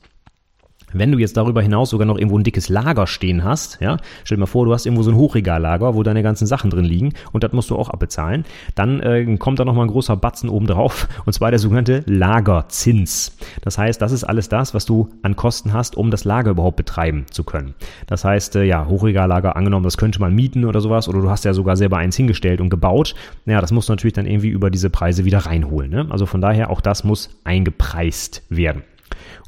[0.92, 4.36] Wenn du jetzt darüber hinaus sogar noch irgendwo ein dickes Lager stehen hast, ja, stell
[4.36, 7.12] dir mal vor, du hast irgendwo so ein Hochregallager, wo deine ganzen Sachen drin liegen
[7.32, 10.66] und das musst du auch abbezahlen, dann äh, kommt da nochmal ein großer Batzen oben
[10.66, 13.36] drauf und zwar der sogenannte Lagerzins.
[13.62, 16.76] Das heißt, das ist alles das, was du an Kosten hast, um das Lager überhaupt
[16.76, 17.74] betreiben zu können.
[18.06, 21.44] Das heißt, äh, ja, Hochregallager angenommen, das könnte man mieten oder sowas oder du hast
[21.44, 23.14] ja sogar selber eins hingestellt und gebaut.
[23.46, 25.90] Ja, das musst du natürlich dann irgendwie über diese Preise wieder reinholen.
[25.90, 26.06] Ne?
[26.10, 28.82] Also von daher, auch das muss eingepreist werden.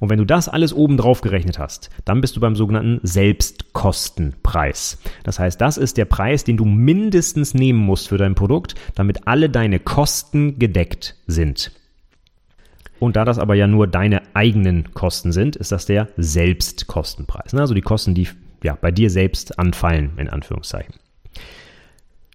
[0.00, 4.98] Und wenn du das alles oben drauf gerechnet hast, dann bist du beim sogenannten Selbstkostenpreis.
[5.22, 9.26] Das heißt, das ist der Preis, den du mindestens nehmen musst für dein Produkt, damit
[9.26, 11.72] alle deine Kosten gedeckt sind.
[13.00, 17.54] Und da das aber ja nur deine eigenen Kosten sind, ist das der Selbstkostenpreis.
[17.54, 18.28] Also die Kosten, die
[18.62, 20.94] ja, bei dir selbst anfallen, in Anführungszeichen.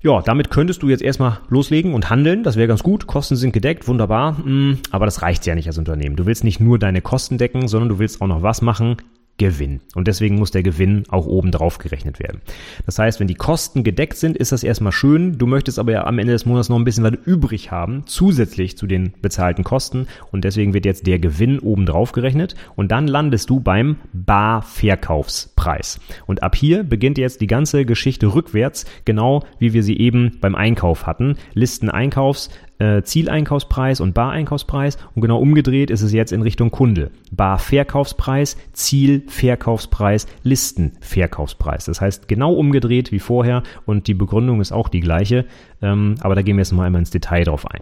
[0.02, 2.44] Ja, damit könntest du jetzt erstmal loslegen und handeln.
[2.44, 3.06] Das wäre ganz gut.
[3.06, 4.38] Kosten sind gedeckt, wunderbar.
[4.38, 6.16] Hm, aber das reicht ja nicht als Unternehmen.
[6.16, 8.96] Du willst nicht nur deine Kosten decken, sondern du willst auch noch was machen?
[9.40, 9.80] Gewinn.
[9.96, 12.42] Und deswegen muss der Gewinn auch oben drauf gerechnet werden.
[12.86, 15.40] Das heißt, wenn die Kosten gedeckt sind, ist das erstmal schön.
[15.40, 18.78] Du möchtest aber ja am Ende des Monats noch ein bisschen was übrig haben, zusätzlich
[18.78, 20.08] zu den bezahlten Kosten.
[20.32, 22.54] Und deswegen wird jetzt der Gewinn oben drauf gerechnet.
[22.76, 26.00] Und dann landest du beim Barverkaufspreis.
[26.28, 30.54] Und ab hier beginnt jetzt die ganze Geschichte rückwärts, genau wie wir sie eben beim
[30.54, 31.38] Einkauf hatten.
[31.54, 32.50] Listen Einkaufs,
[32.80, 37.12] äh, Zieleinkaufspreis und Bareinkaufspreis und genau umgedreht ist es jetzt in Richtung Kunde.
[37.32, 41.86] Barverkaufspreis, Zielverkaufspreis, Listenverkaufspreis.
[41.86, 45.46] Das heißt genau umgedreht wie vorher und die Begründung ist auch die gleiche,
[45.82, 47.82] ähm, aber da gehen wir jetzt mal einmal ins Detail drauf ein.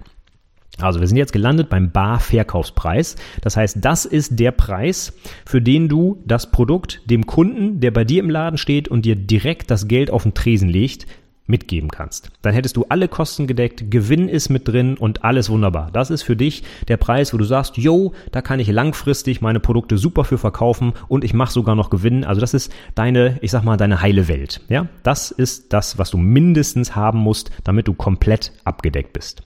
[0.79, 3.15] Also wir sind jetzt gelandet beim Barverkaufspreis.
[3.41, 5.13] Das heißt, das ist der Preis,
[5.45, 9.15] für den du das Produkt dem Kunden, der bei dir im Laden steht und dir
[9.15, 11.07] direkt das Geld auf den Tresen legt,
[11.47, 12.31] mitgeben kannst.
[12.41, 15.89] Dann hättest du alle Kosten gedeckt, Gewinn ist mit drin und alles wunderbar.
[15.91, 19.59] Das ist für dich der Preis, wo du sagst, yo, da kann ich langfristig meine
[19.59, 22.23] Produkte super für verkaufen und ich mache sogar noch Gewinn.
[22.23, 24.61] Also das ist deine, ich sag mal, deine heile Welt.
[24.69, 29.43] Ja, das ist das, was du mindestens haben musst, damit du komplett abgedeckt bist.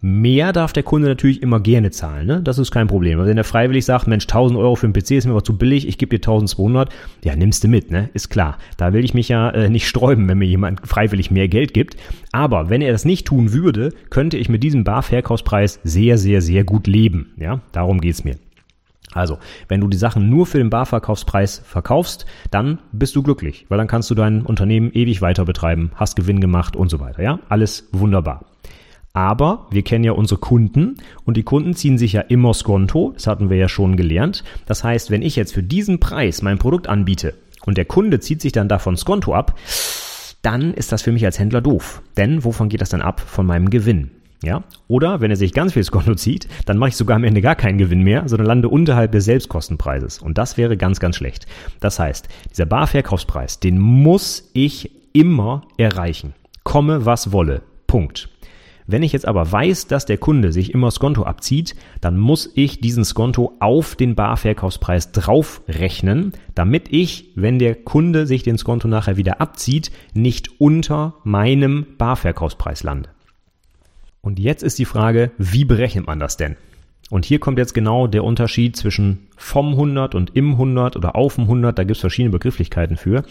[0.00, 2.40] Mehr darf der Kunde natürlich immer gerne zahlen, ne?
[2.40, 3.18] Das ist kein Problem.
[3.18, 5.58] Also wenn er freiwillig sagt, Mensch, 1000 Euro für einen PC ist mir aber zu
[5.58, 6.88] billig, ich gebe dir 1200,
[7.24, 8.08] ja, nimmst du mit, ne?
[8.14, 8.58] Ist klar.
[8.76, 11.96] Da will ich mich ja äh, nicht sträuben, wenn mir jemand freiwillig mehr Geld gibt.
[12.30, 16.62] Aber wenn er das nicht tun würde, könnte ich mit diesem Barverkaufspreis sehr, sehr, sehr
[16.62, 17.60] gut leben, ja?
[17.72, 18.36] Darum geht's mir.
[19.12, 23.78] Also, wenn du die Sachen nur für den Barverkaufspreis verkaufst, dann bist du glücklich, weil
[23.78, 27.40] dann kannst du dein Unternehmen ewig weiter betreiben, hast Gewinn gemacht und so weiter, ja?
[27.48, 28.44] Alles wunderbar.
[29.12, 33.12] Aber wir kennen ja unsere Kunden und die Kunden ziehen sich ja immer Skonto.
[33.14, 34.44] Das hatten wir ja schon gelernt.
[34.66, 38.40] Das heißt, wenn ich jetzt für diesen Preis mein Produkt anbiete und der Kunde zieht
[38.40, 39.58] sich dann davon Skonto ab,
[40.42, 42.02] dann ist das für mich als Händler doof.
[42.16, 43.20] Denn wovon geht das dann ab?
[43.20, 44.10] Von meinem Gewinn.
[44.42, 44.62] Ja?
[44.86, 47.56] Oder wenn er sich ganz viel Skonto zieht, dann mache ich sogar am Ende gar
[47.56, 50.18] keinen Gewinn mehr, sondern lande unterhalb des Selbstkostenpreises.
[50.18, 51.46] Und das wäre ganz, ganz schlecht.
[51.80, 56.34] Das heißt, dieser Barverkaufspreis, den muss ich immer erreichen.
[56.62, 57.62] Komme, was wolle.
[57.86, 58.28] Punkt.
[58.90, 62.80] Wenn ich jetzt aber weiß, dass der Kunde sich immer Skonto abzieht, dann muss ich
[62.80, 69.18] diesen Skonto auf den Barverkaufspreis draufrechnen, damit ich, wenn der Kunde sich den Skonto nachher
[69.18, 73.10] wieder abzieht, nicht unter meinem Barverkaufspreis lande.
[74.22, 76.56] Und jetzt ist die Frage, wie berechnet man das denn?
[77.10, 81.36] Und hier kommt jetzt genau der Unterschied zwischen vom 100 und im 100 oder auf
[81.36, 81.78] dem 100.
[81.78, 83.22] Da gibt es verschiedene Begrifflichkeiten für.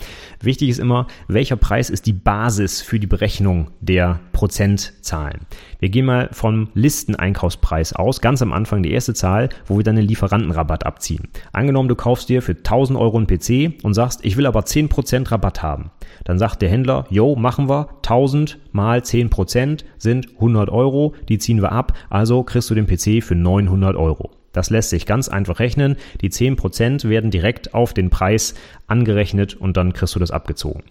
[0.41, 5.41] Wichtig ist immer, welcher Preis ist die Basis für die Berechnung der Prozentzahlen.
[5.79, 9.95] Wir gehen mal vom Listeneinkaufspreis aus, ganz am Anfang die erste Zahl, wo wir dann
[9.95, 11.27] den Lieferantenrabatt abziehen.
[11.51, 15.31] Angenommen, du kaufst dir für 1000 Euro einen PC und sagst, ich will aber 10%
[15.31, 15.91] Rabatt haben.
[16.23, 21.61] Dann sagt der Händler, yo, machen wir, 1000 mal 10% sind 100 Euro, die ziehen
[21.61, 24.31] wir ab, also kriegst du den PC für 900 Euro.
[24.53, 25.97] Das lässt sich ganz einfach rechnen.
[26.21, 28.55] Die 10% werden direkt auf den Preis
[28.87, 30.83] angerechnet und dann kriegst du das abgezogen.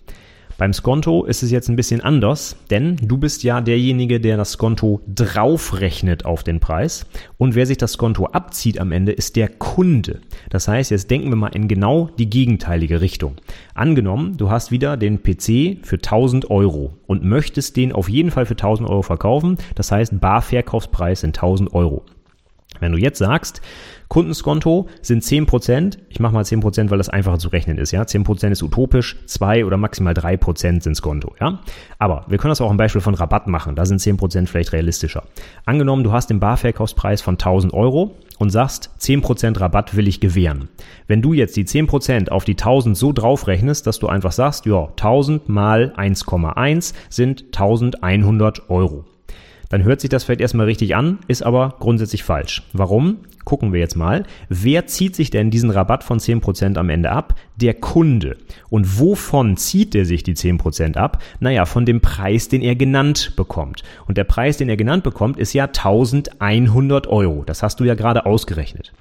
[0.58, 4.52] Beim Skonto ist es jetzt ein bisschen anders, denn du bist ja derjenige, der das
[4.52, 7.04] Skonto draufrechnet auf den Preis.
[7.36, 10.20] Und wer sich das Skonto abzieht am Ende, ist der Kunde.
[10.48, 13.34] Das heißt, jetzt denken wir mal in genau die gegenteilige Richtung.
[13.74, 18.46] Angenommen, du hast wieder den PC für 1000 Euro und möchtest den auf jeden Fall
[18.46, 19.58] für 1000 Euro verkaufen.
[19.74, 22.02] Das heißt, Barverkaufspreis sind 1000 Euro.
[22.80, 23.60] Wenn du jetzt sagst,
[24.08, 25.98] Kundenskonto sind 10%.
[26.08, 27.90] Ich mache mal 10%, weil das einfacher zu rechnen ist.
[27.90, 31.34] Ja, 10% ist utopisch, 2 oder maximal 3% sind Skonto.
[31.40, 31.60] Ja,
[31.98, 33.74] aber wir können das auch ein Beispiel von Rabatt machen.
[33.74, 35.24] Da sind 10% vielleicht realistischer.
[35.64, 40.68] Angenommen, du hast den Barverkaufspreis von 1000 Euro und sagst, 10% Rabatt will ich gewähren.
[41.06, 44.88] Wenn du jetzt die 10% auf die 1000 so draufrechnest, dass du einfach sagst, ja,
[44.88, 49.04] 1000 mal 1,1 sind 1100 Euro
[49.68, 52.62] dann hört sich das vielleicht erstmal richtig an, ist aber grundsätzlich falsch.
[52.72, 53.18] Warum?
[53.44, 54.24] Gucken wir jetzt mal.
[54.48, 57.34] Wer zieht sich denn diesen Rabatt von 10% am Ende ab?
[57.54, 58.36] Der Kunde.
[58.70, 61.22] Und wovon zieht er sich die 10% ab?
[61.38, 63.84] Naja, von dem Preis, den er genannt bekommt.
[64.08, 67.44] Und der Preis, den er genannt bekommt, ist ja 1100 Euro.
[67.44, 68.92] Das hast du ja gerade ausgerechnet.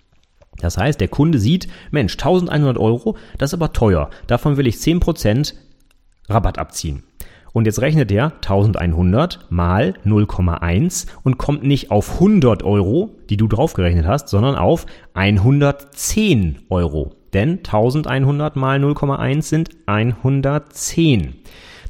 [0.59, 4.09] Das heißt, der Kunde sieht, Mensch, 1100 Euro, das ist aber teuer.
[4.27, 5.53] Davon will ich 10%
[6.29, 7.03] Rabatt abziehen.
[7.55, 13.47] Und jetzt rechnet er 1100 mal 0,1 und kommt nicht auf 100 Euro, die du
[13.47, 17.15] draufgerechnet hast, sondern auf 110 Euro.
[17.33, 21.35] Denn 1100 mal 0,1 sind 110.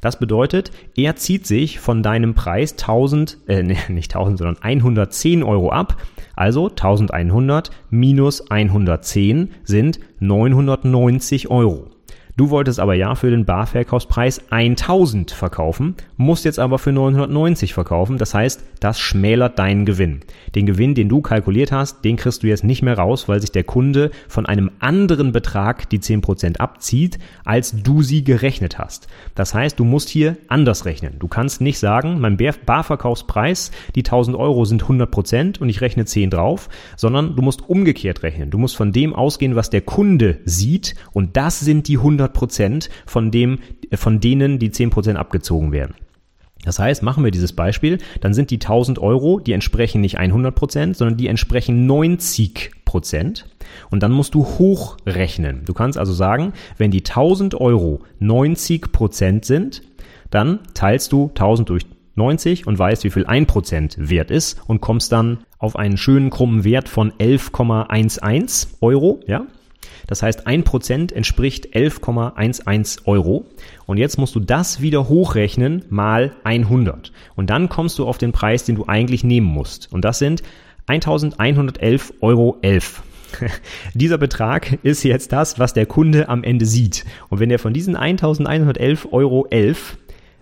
[0.01, 5.71] Das bedeutet, er zieht sich von deinem Preis 1000, äh, nicht 1000, sondern 110 Euro
[5.71, 5.97] ab.
[6.35, 11.94] Also 1100 minus 110 sind 990 Euro.
[12.37, 18.17] Du wolltest aber ja für den Barverkaufspreis 1000 verkaufen, musst jetzt aber für 990 verkaufen.
[18.17, 20.19] Das heißt, das schmälert deinen Gewinn.
[20.53, 23.53] Den Gewinn, den du kalkuliert hast, den kriegst du jetzt nicht mehr raus, weil sich
[23.53, 29.07] der Kunde von einem anderen Betrag die 10% abzieht, als du sie gerechnet hast.
[29.33, 31.15] Das heißt, du musst hier anders rechnen.
[31.19, 36.31] Du kannst nicht sagen, mein Barverkaufspreis, die 1000 Euro sind 100% und ich rechne 10
[36.31, 36.67] drauf,
[36.97, 38.49] sondern du musst umgekehrt rechnen.
[38.49, 42.89] Du musst von dem ausgehen, was der Kunde sieht und das sind die 100 Prozent
[43.05, 43.59] von dem,
[43.93, 45.95] von denen die 10 Prozent abgezogen werden.
[46.63, 50.53] Das heißt, machen wir dieses Beispiel, dann sind die 1000 Euro, die entsprechen nicht 100
[50.55, 53.47] Prozent, sondern die entsprechen 90 Prozent.
[53.91, 55.63] Und dann musst du hochrechnen.
[55.65, 59.83] Du kannst also sagen, wenn die 1000 Euro 90 Prozent sind,
[60.31, 61.85] dann teilst du 1000 durch
[62.15, 66.63] 90 und weißt, wie viel 1% wert ist und kommst dann auf einen schönen krummen
[66.63, 69.45] Wert von 11,11 Euro, ja?
[70.07, 73.45] Das heißt, 1% entspricht 11,11 Euro.
[73.85, 77.11] Und jetzt musst du das wieder hochrechnen mal 100.
[77.35, 79.91] Und dann kommst du auf den Preis, den du eigentlich nehmen musst.
[79.91, 80.43] Und das sind
[80.87, 82.57] 1111,11 Euro.
[83.93, 87.05] Dieser Betrag ist jetzt das, was der Kunde am Ende sieht.
[87.29, 89.47] Und wenn er von diesen 1111,11 Euro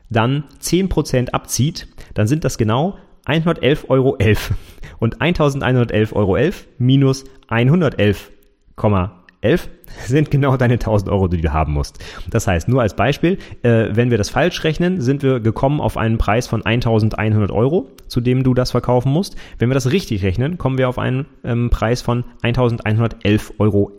[0.10, 4.18] dann 10% abzieht, dann sind das genau 111,11 Euro.
[5.00, 6.38] Und 1111,11 Euro
[6.78, 9.23] minus 111,11
[10.06, 12.00] sind genau deine 1000 Euro, die du haben musst.
[12.30, 15.98] Das heißt, nur als Beispiel, äh, wenn wir das falsch rechnen, sind wir gekommen auf
[15.98, 19.36] einen Preis von 1100 Euro, zu dem du das verkaufen musst.
[19.60, 23.92] Wenn wir das richtig rechnen, kommen wir auf einen ähm, Preis von 1111,11 Euro.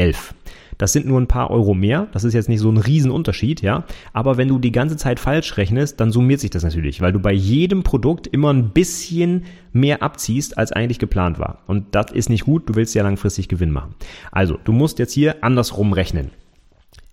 [0.78, 2.08] Das sind nur ein paar Euro mehr.
[2.12, 3.84] Das ist jetzt nicht so ein Riesenunterschied, ja.
[4.12, 7.20] Aber wenn du die ganze Zeit falsch rechnest, dann summiert sich das natürlich, weil du
[7.20, 11.58] bei jedem Produkt immer ein bisschen mehr abziehst, als eigentlich geplant war.
[11.66, 12.68] Und das ist nicht gut.
[12.68, 13.94] Du willst ja langfristig Gewinn machen.
[14.32, 16.30] Also, du musst jetzt hier andersrum rechnen.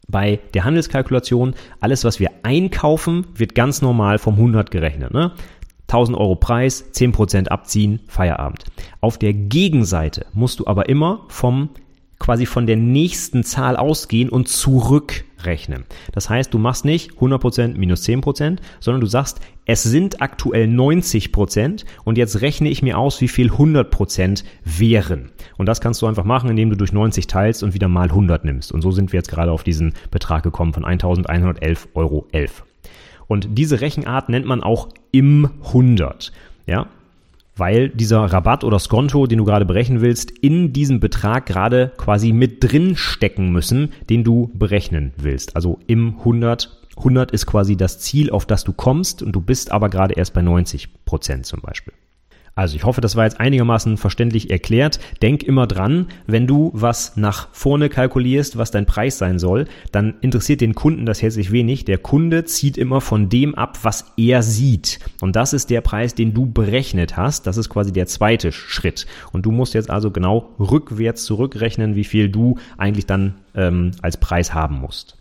[0.07, 5.13] Bei der Handelskalkulation, alles, was wir einkaufen, wird ganz normal vom 100 gerechnet.
[5.13, 5.31] Ne?
[5.87, 8.65] 1000 Euro Preis, 10% abziehen, Feierabend.
[9.01, 11.69] Auf der Gegenseite musst du aber immer vom
[12.21, 15.85] quasi von der nächsten Zahl ausgehen und zurückrechnen.
[16.13, 21.83] Das heißt, du machst nicht 100% minus 10%, sondern du sagst, es sind aktuell 90%
[22.03, 25.31] und jetzt rechne ich mir aus, wie viel 100% wären.
[25.57, 28.45] Und das kannst du einfach machen, indem du durch 90 teilst und wieder mal 100
[28.45, 28.71] nimmst.
[28.71, 32.27] Und so sind wir jetzt gerade auf diesen Betrag gekommen von 1111,11 Euro.
[33.27, 36.31] Und diese Rechenart nennt man auch im 100.
[36.67, 36.87] Ja,
[37.61, 42.31] weil dieser Rabatt oder Skonto, den du gerade berechnen willst, in diesem Betrag gerade quasi
[42.31, 45.55] mit drin stecken müssen, den du berechnen willst.
[45.55, 46.81] Also im 100.
[46.97, 50.33] 100 ist quasi das Ziel, auf das du kommst und du bist aber gerade erst
[50.33, 51.93] bei 90 Prozent zum Beispiel.
[52.53, 54.99] Also ich hoffe, das war jetzt einigermaßen verständlich erklärt.
[55.21, 60.15] Denk immer dran, wenn du was nach vorne kalkulierst, was dein Preis sein soll, dann
[60.21, 61.85] interessiert den Kunden das herzlich wenig.
[61.85, 64.99] Der Kunde zieht immer von dem ab, was er sieht.
[65.21, 67.47] Und das ist der Preis, den du berechnet hast.
[67.47, 69.07] Das ist quasi der zweite Schritt.
[69.31, 74.17] Und du musst jetzt also genau rückwärts zurückrechnen, wie viel du eigentlich dann ähm, als
[74.17, 75.20] Preis haben musst.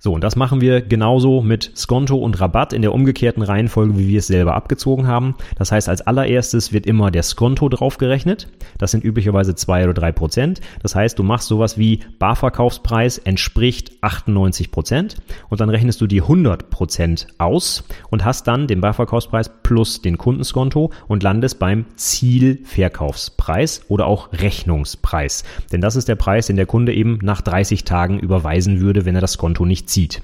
[0.00, 4.06] So, und das machen wir genauso mit Skonto und Rabatt in der umgekehrten Reihenfolge, wie
[4.06, 5.34] wir es selber abgezogen haben.
[5.56, 8.46] Das heißt, als allererstes wird immer der Skonto draufgerechnet.
[8.78, 10.60] Das sind üblicherweise zwei oder drei Prozent.
[10.82, 15.16] Das heißt, du machst sowas wie Barverkaufspreis entspricht 98 Prozent
[15.48, 20.16] und dann rechnest du die 100 Prozent aus und hast dann den Barverkaufspreis plus den
[20.16, 25.42] Kundenskonto und landest beim Zielverkaufspreis oder auch Rechnungspreis.
[25.72, 29.16] Denn das ist der Preis, den der Kunde eben nach 30 Tagen überweisen würde, wenn
[29.16, 30.22] er das Konto nicht zieht.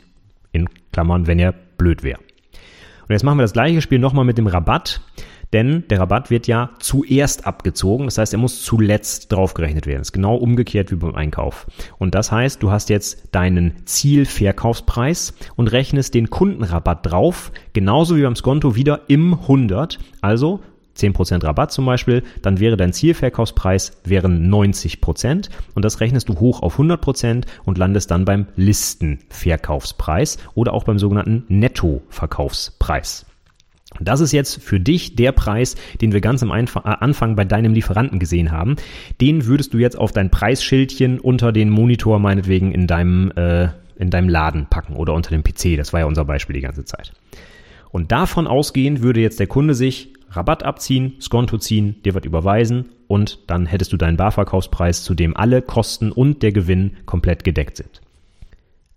[0.53, 2.19] In Klammern, wenn er blöd wäre.
[2.21, 5.01] Und jetzt machen wir das gleiche Spiel nochmal mit dem Rabatt,
[5.53, 9.99] denn der Rabatt wird ja zuerst abgezogen, das heißt, er muss zuletzt draufgerechnet werden.
[9.99, 11.67] Das ist genau umgekehrt wie beim Einkauf.
[11.99, 18.23] Und das heißt, du hast jetzt deinen Zielverkaufspreis und rechnest den Kundenrabatt drauf, genauso wie
[18.23, 19.99] beim Skonto wieder im 100.
[20.23, 20.61] Also
[20.97, 26.63] 10% Rabatt zum Beispiel, dann wäre dein Zielverkaufspreis wären 90% und das rechnest du hoch
[26.63, 33.27] auf 100% und landest dann beim Listenverkaufspreis oder auch beim sogenannten Nettoverkaufspreis.
[34.01, 37.75] Das ist jetzt für dich der Preis, den wir ganz am äh, Anfang bei deinem
[37.75, 38.77] Lieferanten gesehen haben.
[39.21, 44.11] Den würdest du jetzt auf dein Preisschildchen unter den Monitor meinetwegen in deinem, äh, in
[44.11, 45.77] deinem Laden packen oder unter dem PC.
[45.77, 47.13] Das war ja unser Beispiel die ganze Zeit.
[47.91, 52.91] Und davon ausgehend würde jetzt der Kunde sich Rabatt abziehen, Skonto ziehen, dir wird überweisen
[53.07, 57.77] und dann hättest du deinen Barverkaufspreis, zu dem alle Kosten und der Gewinn komplett gedeckt
[57.77, 58.01] sind.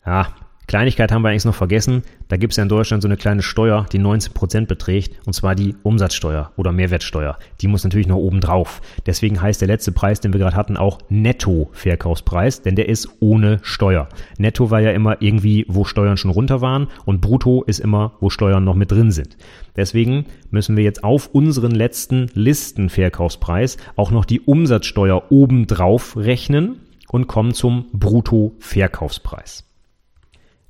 [0.06, 0.34] Ja,
[0.68, 2.02] Kleinigkeit haben wir eigentlich noch vergessen.
[2.28, 5.56] Da gibt es ja in Deutschland so eine kleine Steuer, die 19% beträgt, und zwar
[5.56, 7.40] die Umsatzsteuer oder Mehrwertsteuer.
[7.62, 8.82] Die muss natürlich noch oben drauf.
[9.06, 13.60] Deswegen heißt der letzte Preis, den wir gerade hatten, auch Netto-Verkaufspreis, denn der ist ohne
[13.62, 14.10] Steuer.
[14.38, 18.30] Netto war ja immer irgendwie, wo Steuern schon runter waren und Brutto ist immer, wo
[18.30, 19.38] Steuern noch mit drin sind.
[19.78, 27.28] Deswegen müssen wir jetzt auf unseren letzten Listenverkaufspreis auch noch die Umsatzsteuer obendrauf rechnen und
[27.28, 29.67] kommen zum Brutto-Verkaufspreis.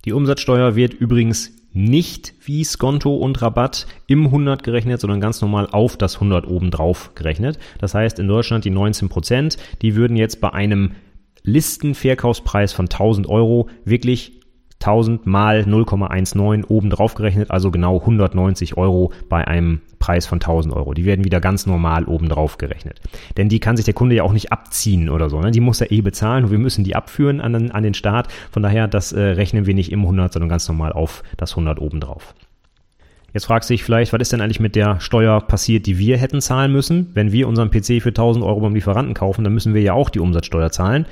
[0.08, 5.68] Die Umsatzsteuer wird übrigens nicht wie Skonto und Rabatt im 100 gerechnet, sondern ganz normal
[5.70, 7.60] auf das 100 obendrauf gerechnet.
[7.80, 10.94] Das heißt, in Deutschland die 19 Prozent, die würden jetzt bei einem
[11.44, 14.37] Listenverkaufspreis von 1000 Euro wirklich
[14.80, 20.74] 1000 mal 0,19 oben drauf gerechnet, also genau 190 Euro bei einem Preis von 1000
[20.74, 20.94] Euro.
[20.94, 23.02] Die werden wieder ganz normal oben drauf gerechnet.
[23.38, 25.42] Denn die kann sich der Kunde ja auch nicht abziehen oder so.
[25.42, 25.52] Ne?
[25.52, 28.32] Die muss er eh bezahlen und wir müssen die abführen an den, an den Staat.
[28.52, 31.80] Von daher, das äh, rechnen wir nicht im 100, sondern ganz normal auf das 100
[31.80, 32.36] oben drauf.
[33.34, 36.18] Jetzt fragst du dich vielleicht, was ist denn eigentlich mit der Steuer passiert, die wir
[36.18, 37.12] hätten zahlen müssen?
[37.14, 40.10] Wenn wir unseren PC für 1000 Euro beim Lieferanten kaufen, dann müssen wir ja auch
[40.10, 41.06] die Umsatzsteuer zahlen.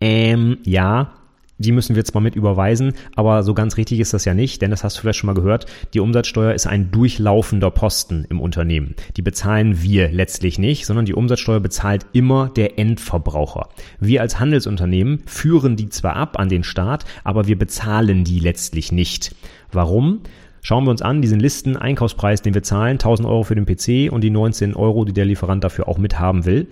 [0.00, 1.12] Ähm, ja,
[1.60, 4.70] die müssen wir zwar mit überweisen, aber so ganz richtig ist das ja nicht, denn
[4.70, 8.94] das hast du vielleicht schon mal gehört, die Umsatzsteuer ist ein durchlaufender Posten im Unternehmen.
[9.16, 13.68] Die bezahlen wir letztlich nicht, sondern die Umsatzsteuer bezahlt immer der Endverbraucher.
[14.00, 18.90] Wir als Handelsunternehmen führen die zwar ab an den Staat, aber wir bezahlen die letztlich
[18.90, 19.34] nicht.
[19.70, 20.20] Warum?
[20.62, 24.12] Schauen wir uns an, diesen Listen Einkaufspreis, den wir zahlen, 1000 Euro für den PC
[24.12, 26.68] und die 19 Euro, die der Lieferant dafür auch mithaben will.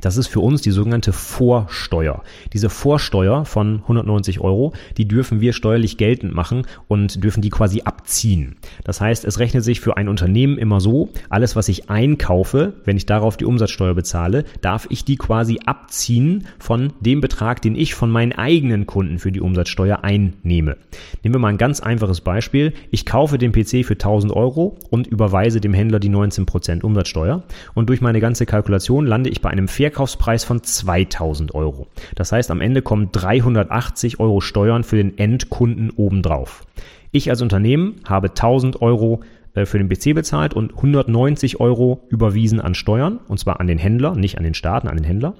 [0.00, 2.22] Das ist für uns die sogenannte Vorsteuer.
[2.54, 7.82] Diese Vorsteuer von 190 Euro, die dürfen wir steuerlich geltend machen und dürfen die quasi
[7.82, 8.56] abziehen.
[8.84, 12.96] Das heißt, es rechnet sich für ein Unternehmen immer so, alles was ich einkaufe, wenn
[12.96, 17.94] ich darauf die Umsatzsteuer bezahle, darf ich die quasi abziehen von dem Betrag, den ich
[17.94, 20.78] von meinen eigenen Kunden für die Umsatzsteuer einnehme.
[21.22, 22.72] Nehmen wir mal ein ganz einfaches Beispiel.
[22.90, 27.42] Ich kaufe den PC für 1000 Euro und überweise dem Händler die 19% Umsatzsteuer
[27.74, 31.86] und durch meine ganze Kalkulation lande ich bei einem Verkaufspreis von 2000 Euro.
[32.14, 36.64] Das heißt, am Ende kommen 380 Euro Steuern für den Endkunden obendrauf.
[37.10, 39.20] Ich als Unternehmen habe 1000 Euro
[39.54, 43.78] äh, für den PC bezahlt und 190 Euro überwiesen an Steuern, und zwar an den
[43.78, 45.34] Händler, nicht an den Staaten, an den Händler.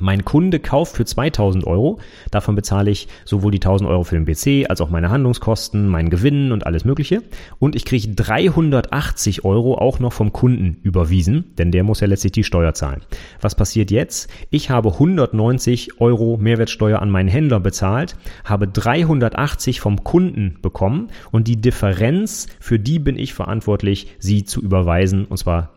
[0.00, 2.00] Mein Kunde kauft für 2000 Euro.
[2.30, 6.08] Davon bezahle ich sowohl die 1000 Euro für den PC als auch meine Handlungskosten, meinen
[6.08, 7.22] Gewinn und alles Mögliche.
[7.58, 12.32] Und ich kriege 380 Euro auch noch vom Kunden überwiesen, denn der muss ja letztlich
[12.32, 13.02] die Steuer zahlen.
[13.40, 14.30] Was passiert jetzt?
[14.50, 21.48] Ich habe 190 Euro Mehrwertsteuer an meinen Händler bezahlt, habe 380 vom Kunden bekommen und
[21.48, 25.70] die Differenz, für die bin ich verantwortlich, sie zu überweisen und zwar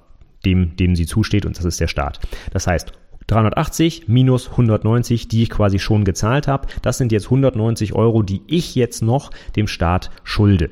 [0.45, 2.20] dem, dem sie zusteht und das ist der Staat.
[2.51, 2.93] Das heißt,
[3.28, 6.68] 380 minus 190, die ich quasi schon gezahlt habe.
[6.82, 10.70] Das sind jetzt 190 Euro, die ich jetzt noch dem Staat schulde.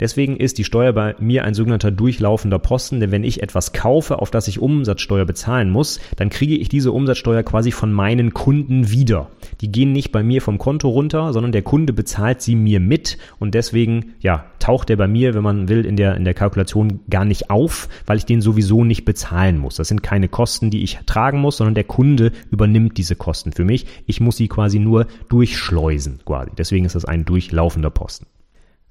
[0.00, 4.18] Deswegen ist die Steuer bei mir ein sogenannter durchlaufender Posten, denn wenn ich etwas kaufe,
[4.18, 8.90] auf das ich Umsatzsteuer bezahlen muss, dann kriege ich diese Umsatzsteuer quasi von meinen Kunden
[8.90, 9.30] wieder.
[9.60, 13.18] Die gehen nicht bei mir vom Konto runter, sondern der Kunde bezahlt sie mir mit
[13.38, 17.00] und deswegen, ja, taucht der bei mir, wenn man will, in der, in der Kalkulation
[17.10, 19.76] gar nicht auf, weil ich den sowieso nicht bezahlen muss.
[19.76, 23.64] Das sind keine Kosten, die ich tragen muss, sondern der Kunde übernimmt diese Kosten für
[23.64, 23.86] mich.
[24.06, 26.50] Ich muss sie quasi nur durchschleusen, quasi.
[26.56, 28.26] Deswegen ist das ein durchlaufender Posten.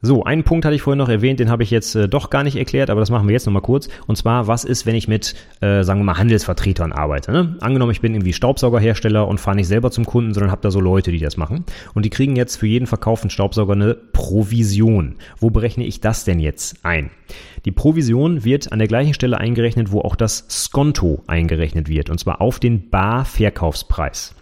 [0.05, 2.43] So, einen Punkt hatte ich vorhin noch erwähnt, den habe ich jetzt äh, doch gar
[2.43, 3.87] nicht erklärt, aber das machen wir jetzt nochmal kurz.
[4.05, 7.31] Und zwar, was ist, wenn ich mit, äh, sagen wir mal, Handelsvertretern arbeite?
[7.31, 7.55] Ne?
[7.61, 10.81] Angenommen, ich bin irgendwie Staubsaugerhersteller und fahre nicht selber zum Kunden, sondern habe da so
[10.81, 11.63] Leute, die das machen.
[11.93, 15.15] Und die kriegen jetzt für jeden verkauften Staubsauger eine Provision.
[15.39, 17.09] Wo berechne ich das denn jetzt ein?
[17.63, 22.19] Die Provision wird an der gleichen Stelle eingerechnet, wo auch das Skonto eingerechnet wird, und
[22.19, 24.35] zwar auf den Barverkaufspreis.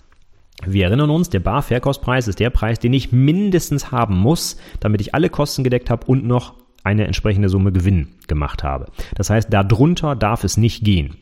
[0.65, 5.15] Wir erinnern uns, der Barverkaufspreis ist der Preis, den ich mindestens haben muss, damit ich
[5.15, 6.53] alle Kosten gedeckt habe und noch
[6.83, 8.87] eine entsprechende Summe Gewinn gemacht habe.
[9.15, 11.17] Das heißt, darunter darf es nicht gehen.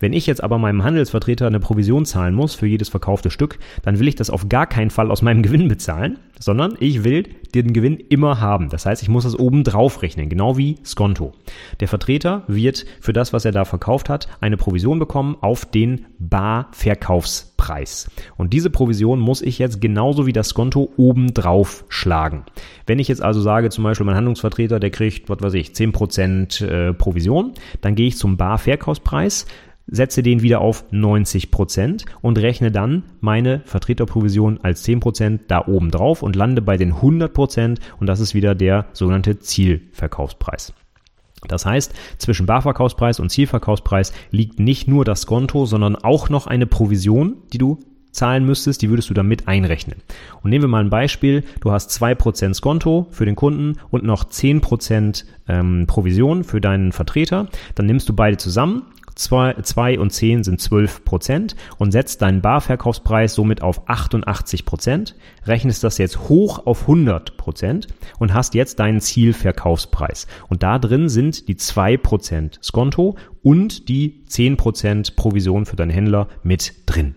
[0.00, 3.98] Wenn ich jetzt aber meinem Handelsvertreter eine Provision zahlen muss für jedes verkaufte Stück, dann
[3.98, 7.72] will ich das auf gar keinen Fall aus meinem Gewinn bezahlen, sondern ich will den
[7.72, 8.68] Gewinn immer haben.
[8.70, 11.32] Das heißt, ich muss das oben drauf rechnen, genau wie Skonto.
[11.80, 16.06] Der Vertreter wird für das, was er da verkauft hat, eine Provision bekommen auf den
[16.18, 18.10] Barverkaufspreis.
[18.36, 22.44] Und diese Provision muss ich jetzt genauso wie das Skonto oben drauf schlagen.
[22.86, 26.64] Wenn ich jetzt also sage, zum Beispiel mein Handlungsvertreter, der kriegt, was weiß ich, 10%
[26.64, 29.46] äh, Provision, dann gehe ich zum Barverkaufspreis,
[29.86, 35.66] setze den wieder auf 90 Prozent und rechne dann meine Vertreterprovision als 10 Prozent da
[35.66, 40.72] oben drauf und lande bei den 100 Prozent und das ist wieder der sogenannte Zielverkaufspreis.
[41.48, 46.66] Das heißt, zwischen Barverkaufspreis und Zielverkaufspreis liegt nicht nur das Konto, sondern auch noch eine
[46.66, 47.80] Provision, die du
[48.14, 50.02] zahlen müsstest, die würdest du dann mit einrechnen.
[50.42, 54.24] Und nehmen wir mal ein Beispiel, du hast 2% Skonto für den Kunden und noch
[54.24, 58.82] 10% ähm, Provision für deinen Vertreter, dann nimmst du beide zusammen
[59.14, 65.14] 2, und 10 sind 12 Prozent und setzt deinen Barverkaufspreis somit auf 88 Prozent,
[65.46, 67.88] rechnest das jetzt hoch auf 100 Prozent
[68.18, 70.26] und hast jetzt deinen Zielverkaufspreis.
[70.48, 75.90] Und da drin sind die 2 Prozent Skonto und die 10 Prozent Provision für deinen
[75.90, 77.14] Händler mit drin.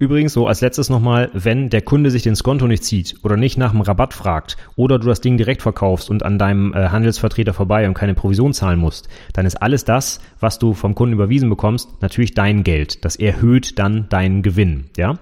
[0.00, 3.58] Übrigens so als letztes nochmal, wenn der Kunde sich den Skonto nicht zieht oder nicht
[3.58, 7.52] nach dem Rabatt fragt oder du das Ding direkt verkaufst und an deinem äh, Handelsvertreter
[7.52, 11.50] vorbei und keine Provision zahlen musst, dann ist alles das, was du vom Kunden überwiesen
[11.50, 13.04] bekommst, natürlich dein Geld.
[13.04, 15.18] Das erhöht dann deinen Gewinn, ja.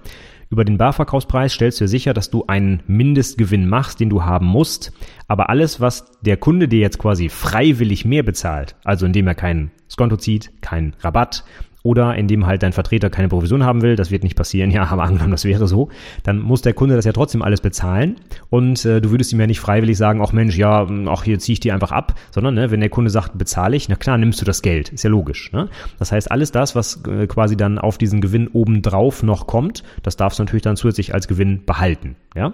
[0.49, 4.45] Über den Barverkaufspreis stellst du dir sicher, dass du einen Mindestgewinn machst, den du haben
[4.45, 4.93] musst.
[5.27, 9.71] Aber alles, was der Kunde dir jetzt quasi freiwillig mehr bezahlt, also indem er keinen
[9.89, 11.43] Skonto zieht, keinen Rabatt,
[11.83, 15.03] oder indem halt dein Vertreter keine Provision haben will, das wird nicht passieren, ja, aber
[15.03, 15.89] angenommen, das wäre so,
[16.23, 18.17] dann muss der Kunde das ja trotzdem alles bezahlen
[18.49, 21.53] und äh, du würdest ihm ja nicht freiwillig sagen, ach Mensch, ja, ach hier ziehe
[21.53, 24.41] ich dir einfach ab, sondern ne, wenn der Kunde sagt, bezahle ich, na klar, nimmst
[24.41, 25.51] du das Geld, ist ja logisch.
[25.51, 25.69] Ne?
[25.99, 30.15] Das heißt, alles das, was äh, quasi dann auf diesen Gewinn obendrauf noch kommt, das
[30.15, 32.53] darfst du natürlich dann zusätzlich als Gewinn behalten, ja.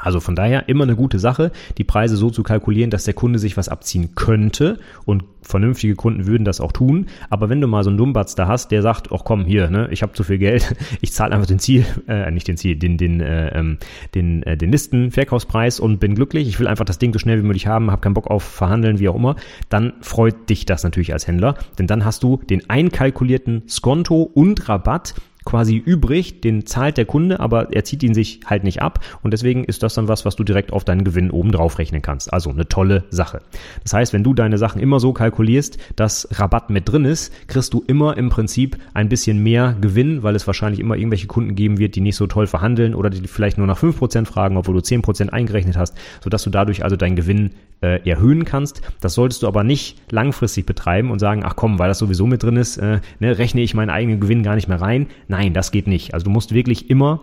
[0.00, 3.38] Also von daher immer eine gute Sache, die Preise so zu kalkulieren, dass der Kunde
[3.38, 7.06] sich was abziehen könnte und vernünftige Kunden würden das auch tun.
[7.30, 9.88] Aber wenn du mal so einen Dummbatz da hast, der sagt, ach komm, hier, ne,
[9.90, 12.98] ich habe zu viel Geld, ich zahle einfach den Ziel, äh, nicht den Ziel, den,
[12.98, 13.78] den, äh, ähm,
[14.14, 17.46] den, äh, den Listenverkaufspreis und bin glücklich, ich will einfach das Ding so schnell wie
[17.46, 19.36] möglich haben, habe keinen Bock auf Verhandeln, wie auch immer,
[19.68, 24.68] dann freut dich das natürlich als Händler, denn dann hast du den einkalkulierten Skonto und
[24.68, 25.14] Rabatt
[25.48, 29.32] quasi übrig, den zahlt der Kunde, aber er zieht ihn sich halt nicht ab und
[29.32, 32.30] deswegen ist das dann was, was du direkt auf deinen Gewinn oben drauf rechnen kannst.
[32.34, 33.40] Also eine tolle Sache.
[33.82, 37.72] Das heißt, wenn du deine Sachen immer so kalkulierst, dass Rabatt mit drin ist, kriegst
[37.72, 41.78] du immer im Prinzip ein bisschen mehr Gewinn, weil es wahrscheinlich immer irgendwelche Kunden geben
[41.78, 44.80] wird, die nicht so toll verhandeln oder die vielleicht nur nach 5% fragen, obwohl du
[44.80, 48.82] 10% eingerechnet hast, sodass du dadurch also deinen Gewinn äh, erhöhen kannst.
[49.00, 52.42] Das solltest du aber nicht langfristig betreiben und sagen, ach komm, weil das sowieso mit
[52.42, 55.06] drin ist, äh, ne, rechne ich meinen eigenen Gewinn gar nicht mehr rein.
[55.28, 56.14] Nein, das geht nicht.
[56.14, 57.20] Also du musst wirklich immer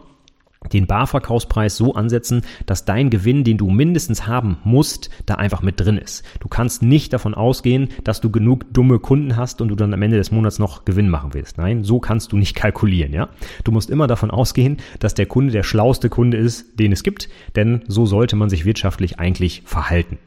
[0.73, 5.79] den Barverkaufspreis so ansetzen, dass dein Gewinn, den du mindestens haben musst, da einfach mit
[5.79, 6.23] drin ist.
[6.39, 10.01] Du kannst nicht davon ausgehen, dass du genug dumme Kunden hast und du dann am
[10.01, 11.57] Ende des Monats noch Gewinn machen willst.
[11.57, 13.29] Nein, so kannst du nicht kalkulieren, ja?
[13.63, 17.29] Du musst immer davon ausgehen, dass der Kunde der schlauste Kunde ist, den es gibt,
[17.55, 20.17] denn so sollte man sich wirtschaftlich eigentlich verhalten.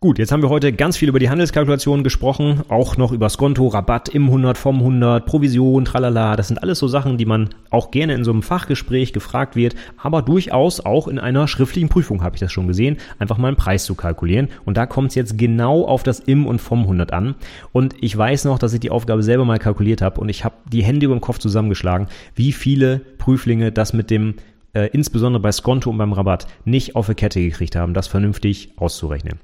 [0.00, 3.66] Gut, jetzt haben wir heute ganz viel über die Handelskalkulation gesprochen, auch noch über Skonto,
[3.66, 6.36] Rabatt im 100, vom 100, Provision, tralala.
[6.36, 9.74] Das sind alles so Sachen, die man auch gerne in so einem Fachgespräch gefragt wird,
[10.00, 13.56] aber durchaus auch in einer schriftlichen Prüfung habe ich das schon gesehen, einfach mal einen
[13.56, 14.50] Preis zu kalkulieren.
[14.64, 17.34] Und da kommt es jetzt genau auf das im und vom 100 an.
[17.72, 20.54] Und ich weiß noch, dass ich die Aufgabe selber mal kalkuliert habe und ich habe
[20.72, 24.34] die Hände über dem Kopf zusammengeschlagen, wie viele Prüflinge das mit dem
[24.74, 28.70] äh, insbesondere bei Skonto und beim Rabatt nicht auf die Kette gekriegt haben, das vernünftig
[28.76, 29.40] auszurechnen.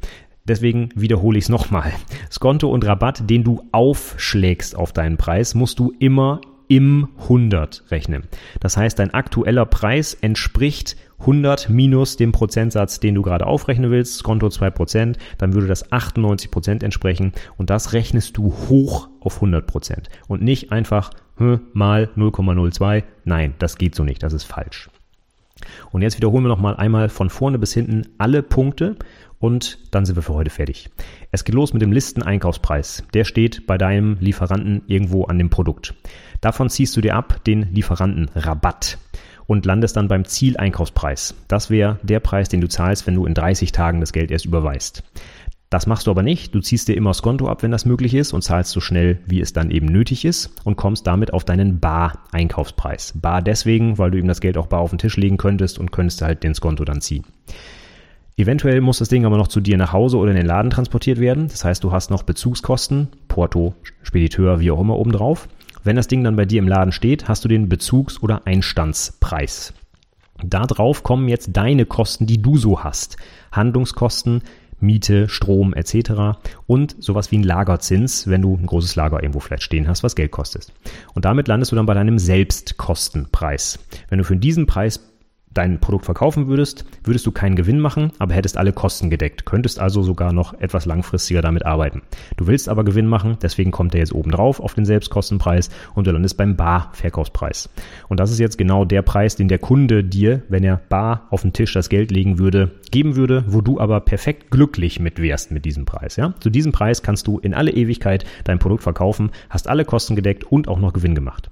[0.46, 1.92] Deswegen wiederhole ich es nochmal.
[2.30, 8.24] Skonto und Rabatt, den du aufschlägst auf deinen Preis, musst du immer im 100 rechnen.
[8.60, 14.18] Das heißt, dein aktueller Preis entspricht 100 minus dem Prozentsatz, den du gerade aufrechnen willst,
[14.18, 20.42] Skonto 2%, dann würde das 98% entsprechen und das rechnest du hoch auf 100% und
[20.42, 23.04] nicht einfach hm, mal 0,02.
[23.24, 24.90] Nein, das geht so nicht, das ist falsch.
[25.92, 28.96] Und jetzt wiederholen wir nochmal einmal von vorne bis hinten alle Punkte
[29.44, 30.88] und dann sind wir für heute fertig.
[31.30, 33.04] Es geht los mit dem Listeneinkaufspreis.
[33.12, 35.92] Der steht bei deinem Lieferanten irgendwo an dem Produkt.
[36.40, 38.96] Davon ziehst du dir ab den Lieferantenrabatt
[39.44, 41.34] und landest dann beim Zieleinkaufspreis.
[41.46, 44.46] Das wäre der Preis, den du zahlst, wenn du in 30 Tagen das Geld erst
[44.46, 45.02] überweist.
[45.68, 46.54] Das machst du aber nicht.
[46.54, 49.18] Du ziehst dir immer das Konto ab, wenn das möglich ist und zahlst so schnell,
[49.26, 53.12] wie es dann eben nötig ist und kommst damit auf deinen Bar-Einkaufspreis.
[53.20, 55.92] Bar deswegen, weil du ihm das Geld auch bar auf den Tisch legen könntest und
[55.92, 57.26] könntest halt den Skonto dann ziehen.
[58.36, 61.20] Eventuell muss das Ding aber noch zu dir nach Hause oder in den Laden transportiert
[61.20, 61.46] werden.
[61.46, 65.48] Das heißt, du hast noch Bezugskosten, Porto, Spediteur, wie auch immer obendrauf.
[65.84, 69.72] Wenn das Ding dann bei dir im Laden steht, hast du den Bezugs- oder Einstandspreis.
[70.42, 73.18] Darauf kommen jetzt deine Kosten, die du so hast.
[73.52, 74.42] Handlungskosten,
[74.80, 76.38] Miete, Strom etc.
[76.66, 80.16] und sowas wie ein Lagerzins, wenn du ein großes Lager irgendwo vielleicht stehen hast, was
[80.16, 80.72] Geld kostet.
[81.14, 83.78] Und damit landest du dann bei deinem Selbstkostenpreis.
[84.08, 85.13] Wenn du für diesen Preis
[85.54, 89.78] dein Produkt verkaufen würdest, würdest du keinen Gewinn machen, aber hättest alle Kosten gedeckt, könntest
[89.78, 92.02] also sogar noch etwas langfristiger damit arbeiten.
[92.36, 96.06] Du willst aber Gewinn machen, deswegen kommt er jetzt oben drauf auf den Selbstkostenpreis und
[96.06, 97.70] du landest beim Bar-Verkaufspreis.
[98.08, 101.42] Und das ist jetzt genau der Preis, den der Kunde dir, wenn er bar auf
[101.42, 105.50] den Tisch das Geld legen würde, geben würde, wo du aber perfekt glücklich mit wärst
[105.50, 106.16] mit diesem Preis.
[106.16, 106.34] Ja?
[106.40, 110.44] Zu diesem Preis kannst du in alle Ewigkeit dein Produkt verkaufen, hast alle Kosten gedeckt
[110.44, 111.50] und auch noch Gewinn gemacht.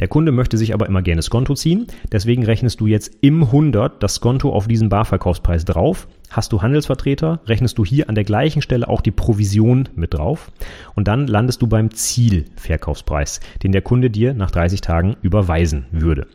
[0.00, 4.02] Der Kunde möchte sich aber immer gerne Skonto ziehen, deswegen rechnest du jetzt im 100
[4.02, 6.08] das Skonto auf diesen Barverkaufspreis drauf.
[6.30, 10.50] Hast du Handelsvertreter, rechnest du hier an der gleichen Stelle auch die Provision mit drauf
[10.94, 16.26] und dann landest du beim Zielverkaufspreis, den der Kunde dir nach 30 Tagen überweisen würde.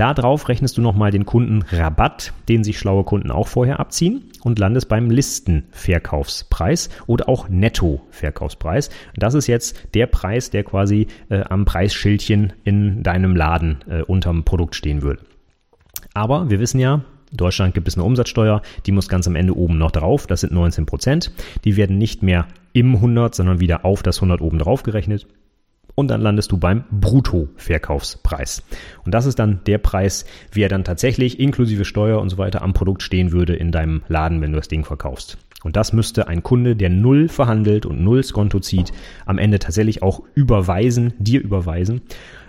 [0.00, 4.88] Darauf rechnest du nochmal den Kundenrabatt, den sich schlaue Kunden auch vorher abziehen und landest
[4.88, 8.88] beim Listenverkaufspreis oder auch Nettoverkaufspreis.
[9.14, 14.44] Das ist jetzt der Preis, der quasi äh, am Preisschildchen in deinem Laden äh, unterm
[14.44, 15.20] Produkt stehen würde.
[16.14, 19.54] Aber wir wissen ja, in Deutschland gibt es eine Umsatzsteuer, die muss ganz am Ende
[19.54, 21.30] oben noch drauf, das sind 19 Prozent.
[21.66, 25.26] Die werden nicht mehr im 100, sondern wieder auf das 100 oben drauf gerechnet
[26.00, 28.62] und dann landest du beim Bruttoverkaufspreis.
[29.04, 32.62] Und das ist dann der Preis, wie er dann tatsächlich inklusive Steuer und so weiter
[32.62, 35.38] am Produkt stehen würde in deinem Laden, wenn du das Ding verkaufst.
[35.62, 38.92] Und das müsste ein Kunde, der null verhandelt und null Skonto zieht,
[39.26, 42.00] am Ende tatsächlich auch überweisen, dir überweisen.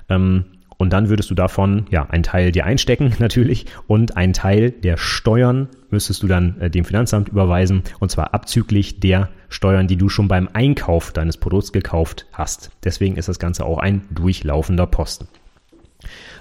[0.10, 0.46] Ähm,
[0.82, 4.98] und dann würdest du davon ja einen Teil dir einstecken natürlich und einen Teil der
[4.98, 10.10] Steuern müsstest du dann äh, dem Finanzamt überweisen und zwar abzüglich der Steuern, die du
[10.10, 12.72] schon beim Einkauf deines Produkts gekauft hast.
[12.84, 15.28] Deswegen ist das Ganze auch ein durchlaufender Posten.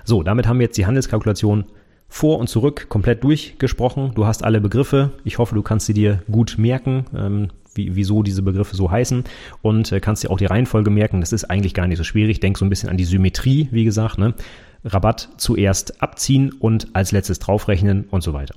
[0.05, 1.67] So, damit haben wir jetzt die Handelskalkulation
[2.09, 4.13] vor und zurück komplett durchgesprochen.
[4.15, 5.11] Du hast alle Begriffe.
[5.23, 7.51] Ich hoffe, du kannst sie dir gut merken.
[7.75, 9.25] Wie, wieso diese Begriffe so heißen
[9.63, 11.21] und äh, kannst dir auch die Reihenfolge merken.
[11.21, 12.41] Das ist eigentlich gar nicht so schwierig.
[12.41, 14.19] Denk so ein bisschen an die Symmetrie, wie gesagt.
[14.19, 14.35] Ne?
[14.85, 18.55] Rabatt zuerst abziehen und als letztes draufrechnen und so weiter.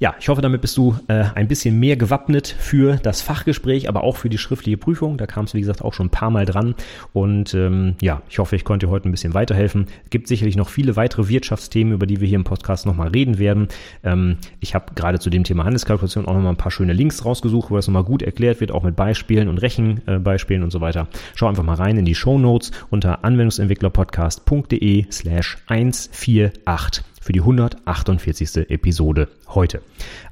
[0.00, 4.02] Ja, ich hoffe, damit bist du äh, ein bisschen mehr gewappnet für das Fachgespräch, aber
[4.02, 5.18] auch für die schriftliche Prüfung.
[5.18, 6.74] Da kam es, wie gesagt, auch schon ein paar Mal dran.
[7.12, 9.88] Und ähm, ja, ich hoffe, ich konnte dir heute ein bisschen weiterhelfen.
[10.04, 13.38] Es gibt sicherlich noch viele weitere Wirtschaftsthemen, über die wir hier im Podcast nochmal reden
[13.38, 13.68] werden.
[14.02, 17.70] Ähm, ich habe gerade zu dem Thema Handelskalkulation auch nochmal ein paar schöne Links rausgesucht,
[17.70, 21.08] wo das nochmal gut erklärt wird, auch mit Beispielen und Rechenbeispielen und so weiter.
[21.34, 28.68] Schau einfach mal rein in die Show Notes unter anwendungsentwicklerpodcast.de slash 148 für die 148.
[28.70, 29.82] Episode heute.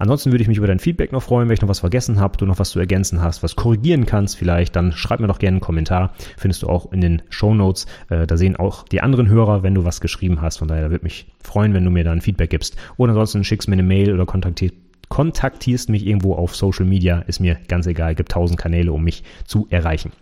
[0.01, 2.37] Ansonsten würde ich mich über dein Feedback noch freuen, wenn ich noch was vergessen habe,
[2.39, 5.57] du noch was zu ergänzen hast, was korrigieren kannst vielleicht, dann schreib mir doch gerne
[5.57, 6.13] einen Kommentar.
[6.37, 7.87] Findest du auch in den Show Notes.
[8.11, 10.57] Äh, da sehen auch die anderen Hörer, wenn du was geschrieben hast.
[10.57, 12.75] Von daher würde mich freuen, wenn du mir da ein Feedback gibst.
[12.97, 14.75] Oder ansonsten schickst mir eine Mail oder kontaktierst
[15.09, 19.23] kontaktierst mich irgendwo auf Social Media, ist mir ganz egal, gibt tausend Kanäle, um mich
[19.47, 20.13] zu erreichen.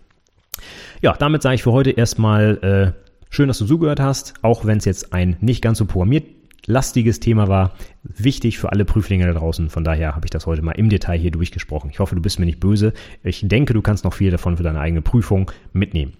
[1.01, 4.77] Ja, damit sage ich für heute erstmal äh, schön, dass du zugehört hast, auch wenn
[4.77, 6.36] es jetzt ein nicht ganz so programmiert
[6.67, 9.69] lastiges Thema war, wichtig für alle Prüflinge da draußen.
[9.69, 11.89] Von daher habe ich das heute mal im Detail hier durchgesprochen.
[11.89, 12.93] Ich hoffe, du bist mir nicht böse.
[13.23, 16.13] Ich denke, du kannst noch viel davon für deine eigene Prüfung mitnehmen.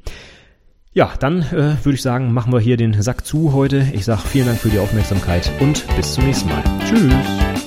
[0.93, 3.87] Ja, dann äh, würde ich sagen, machen wir hier den Sack zu heute.
[3.93, 6.63] Ich sage vielen Dank für die Aufmerksamkeit und bis zum nächsten Mal.
[6.85, 7.66] Tschüss.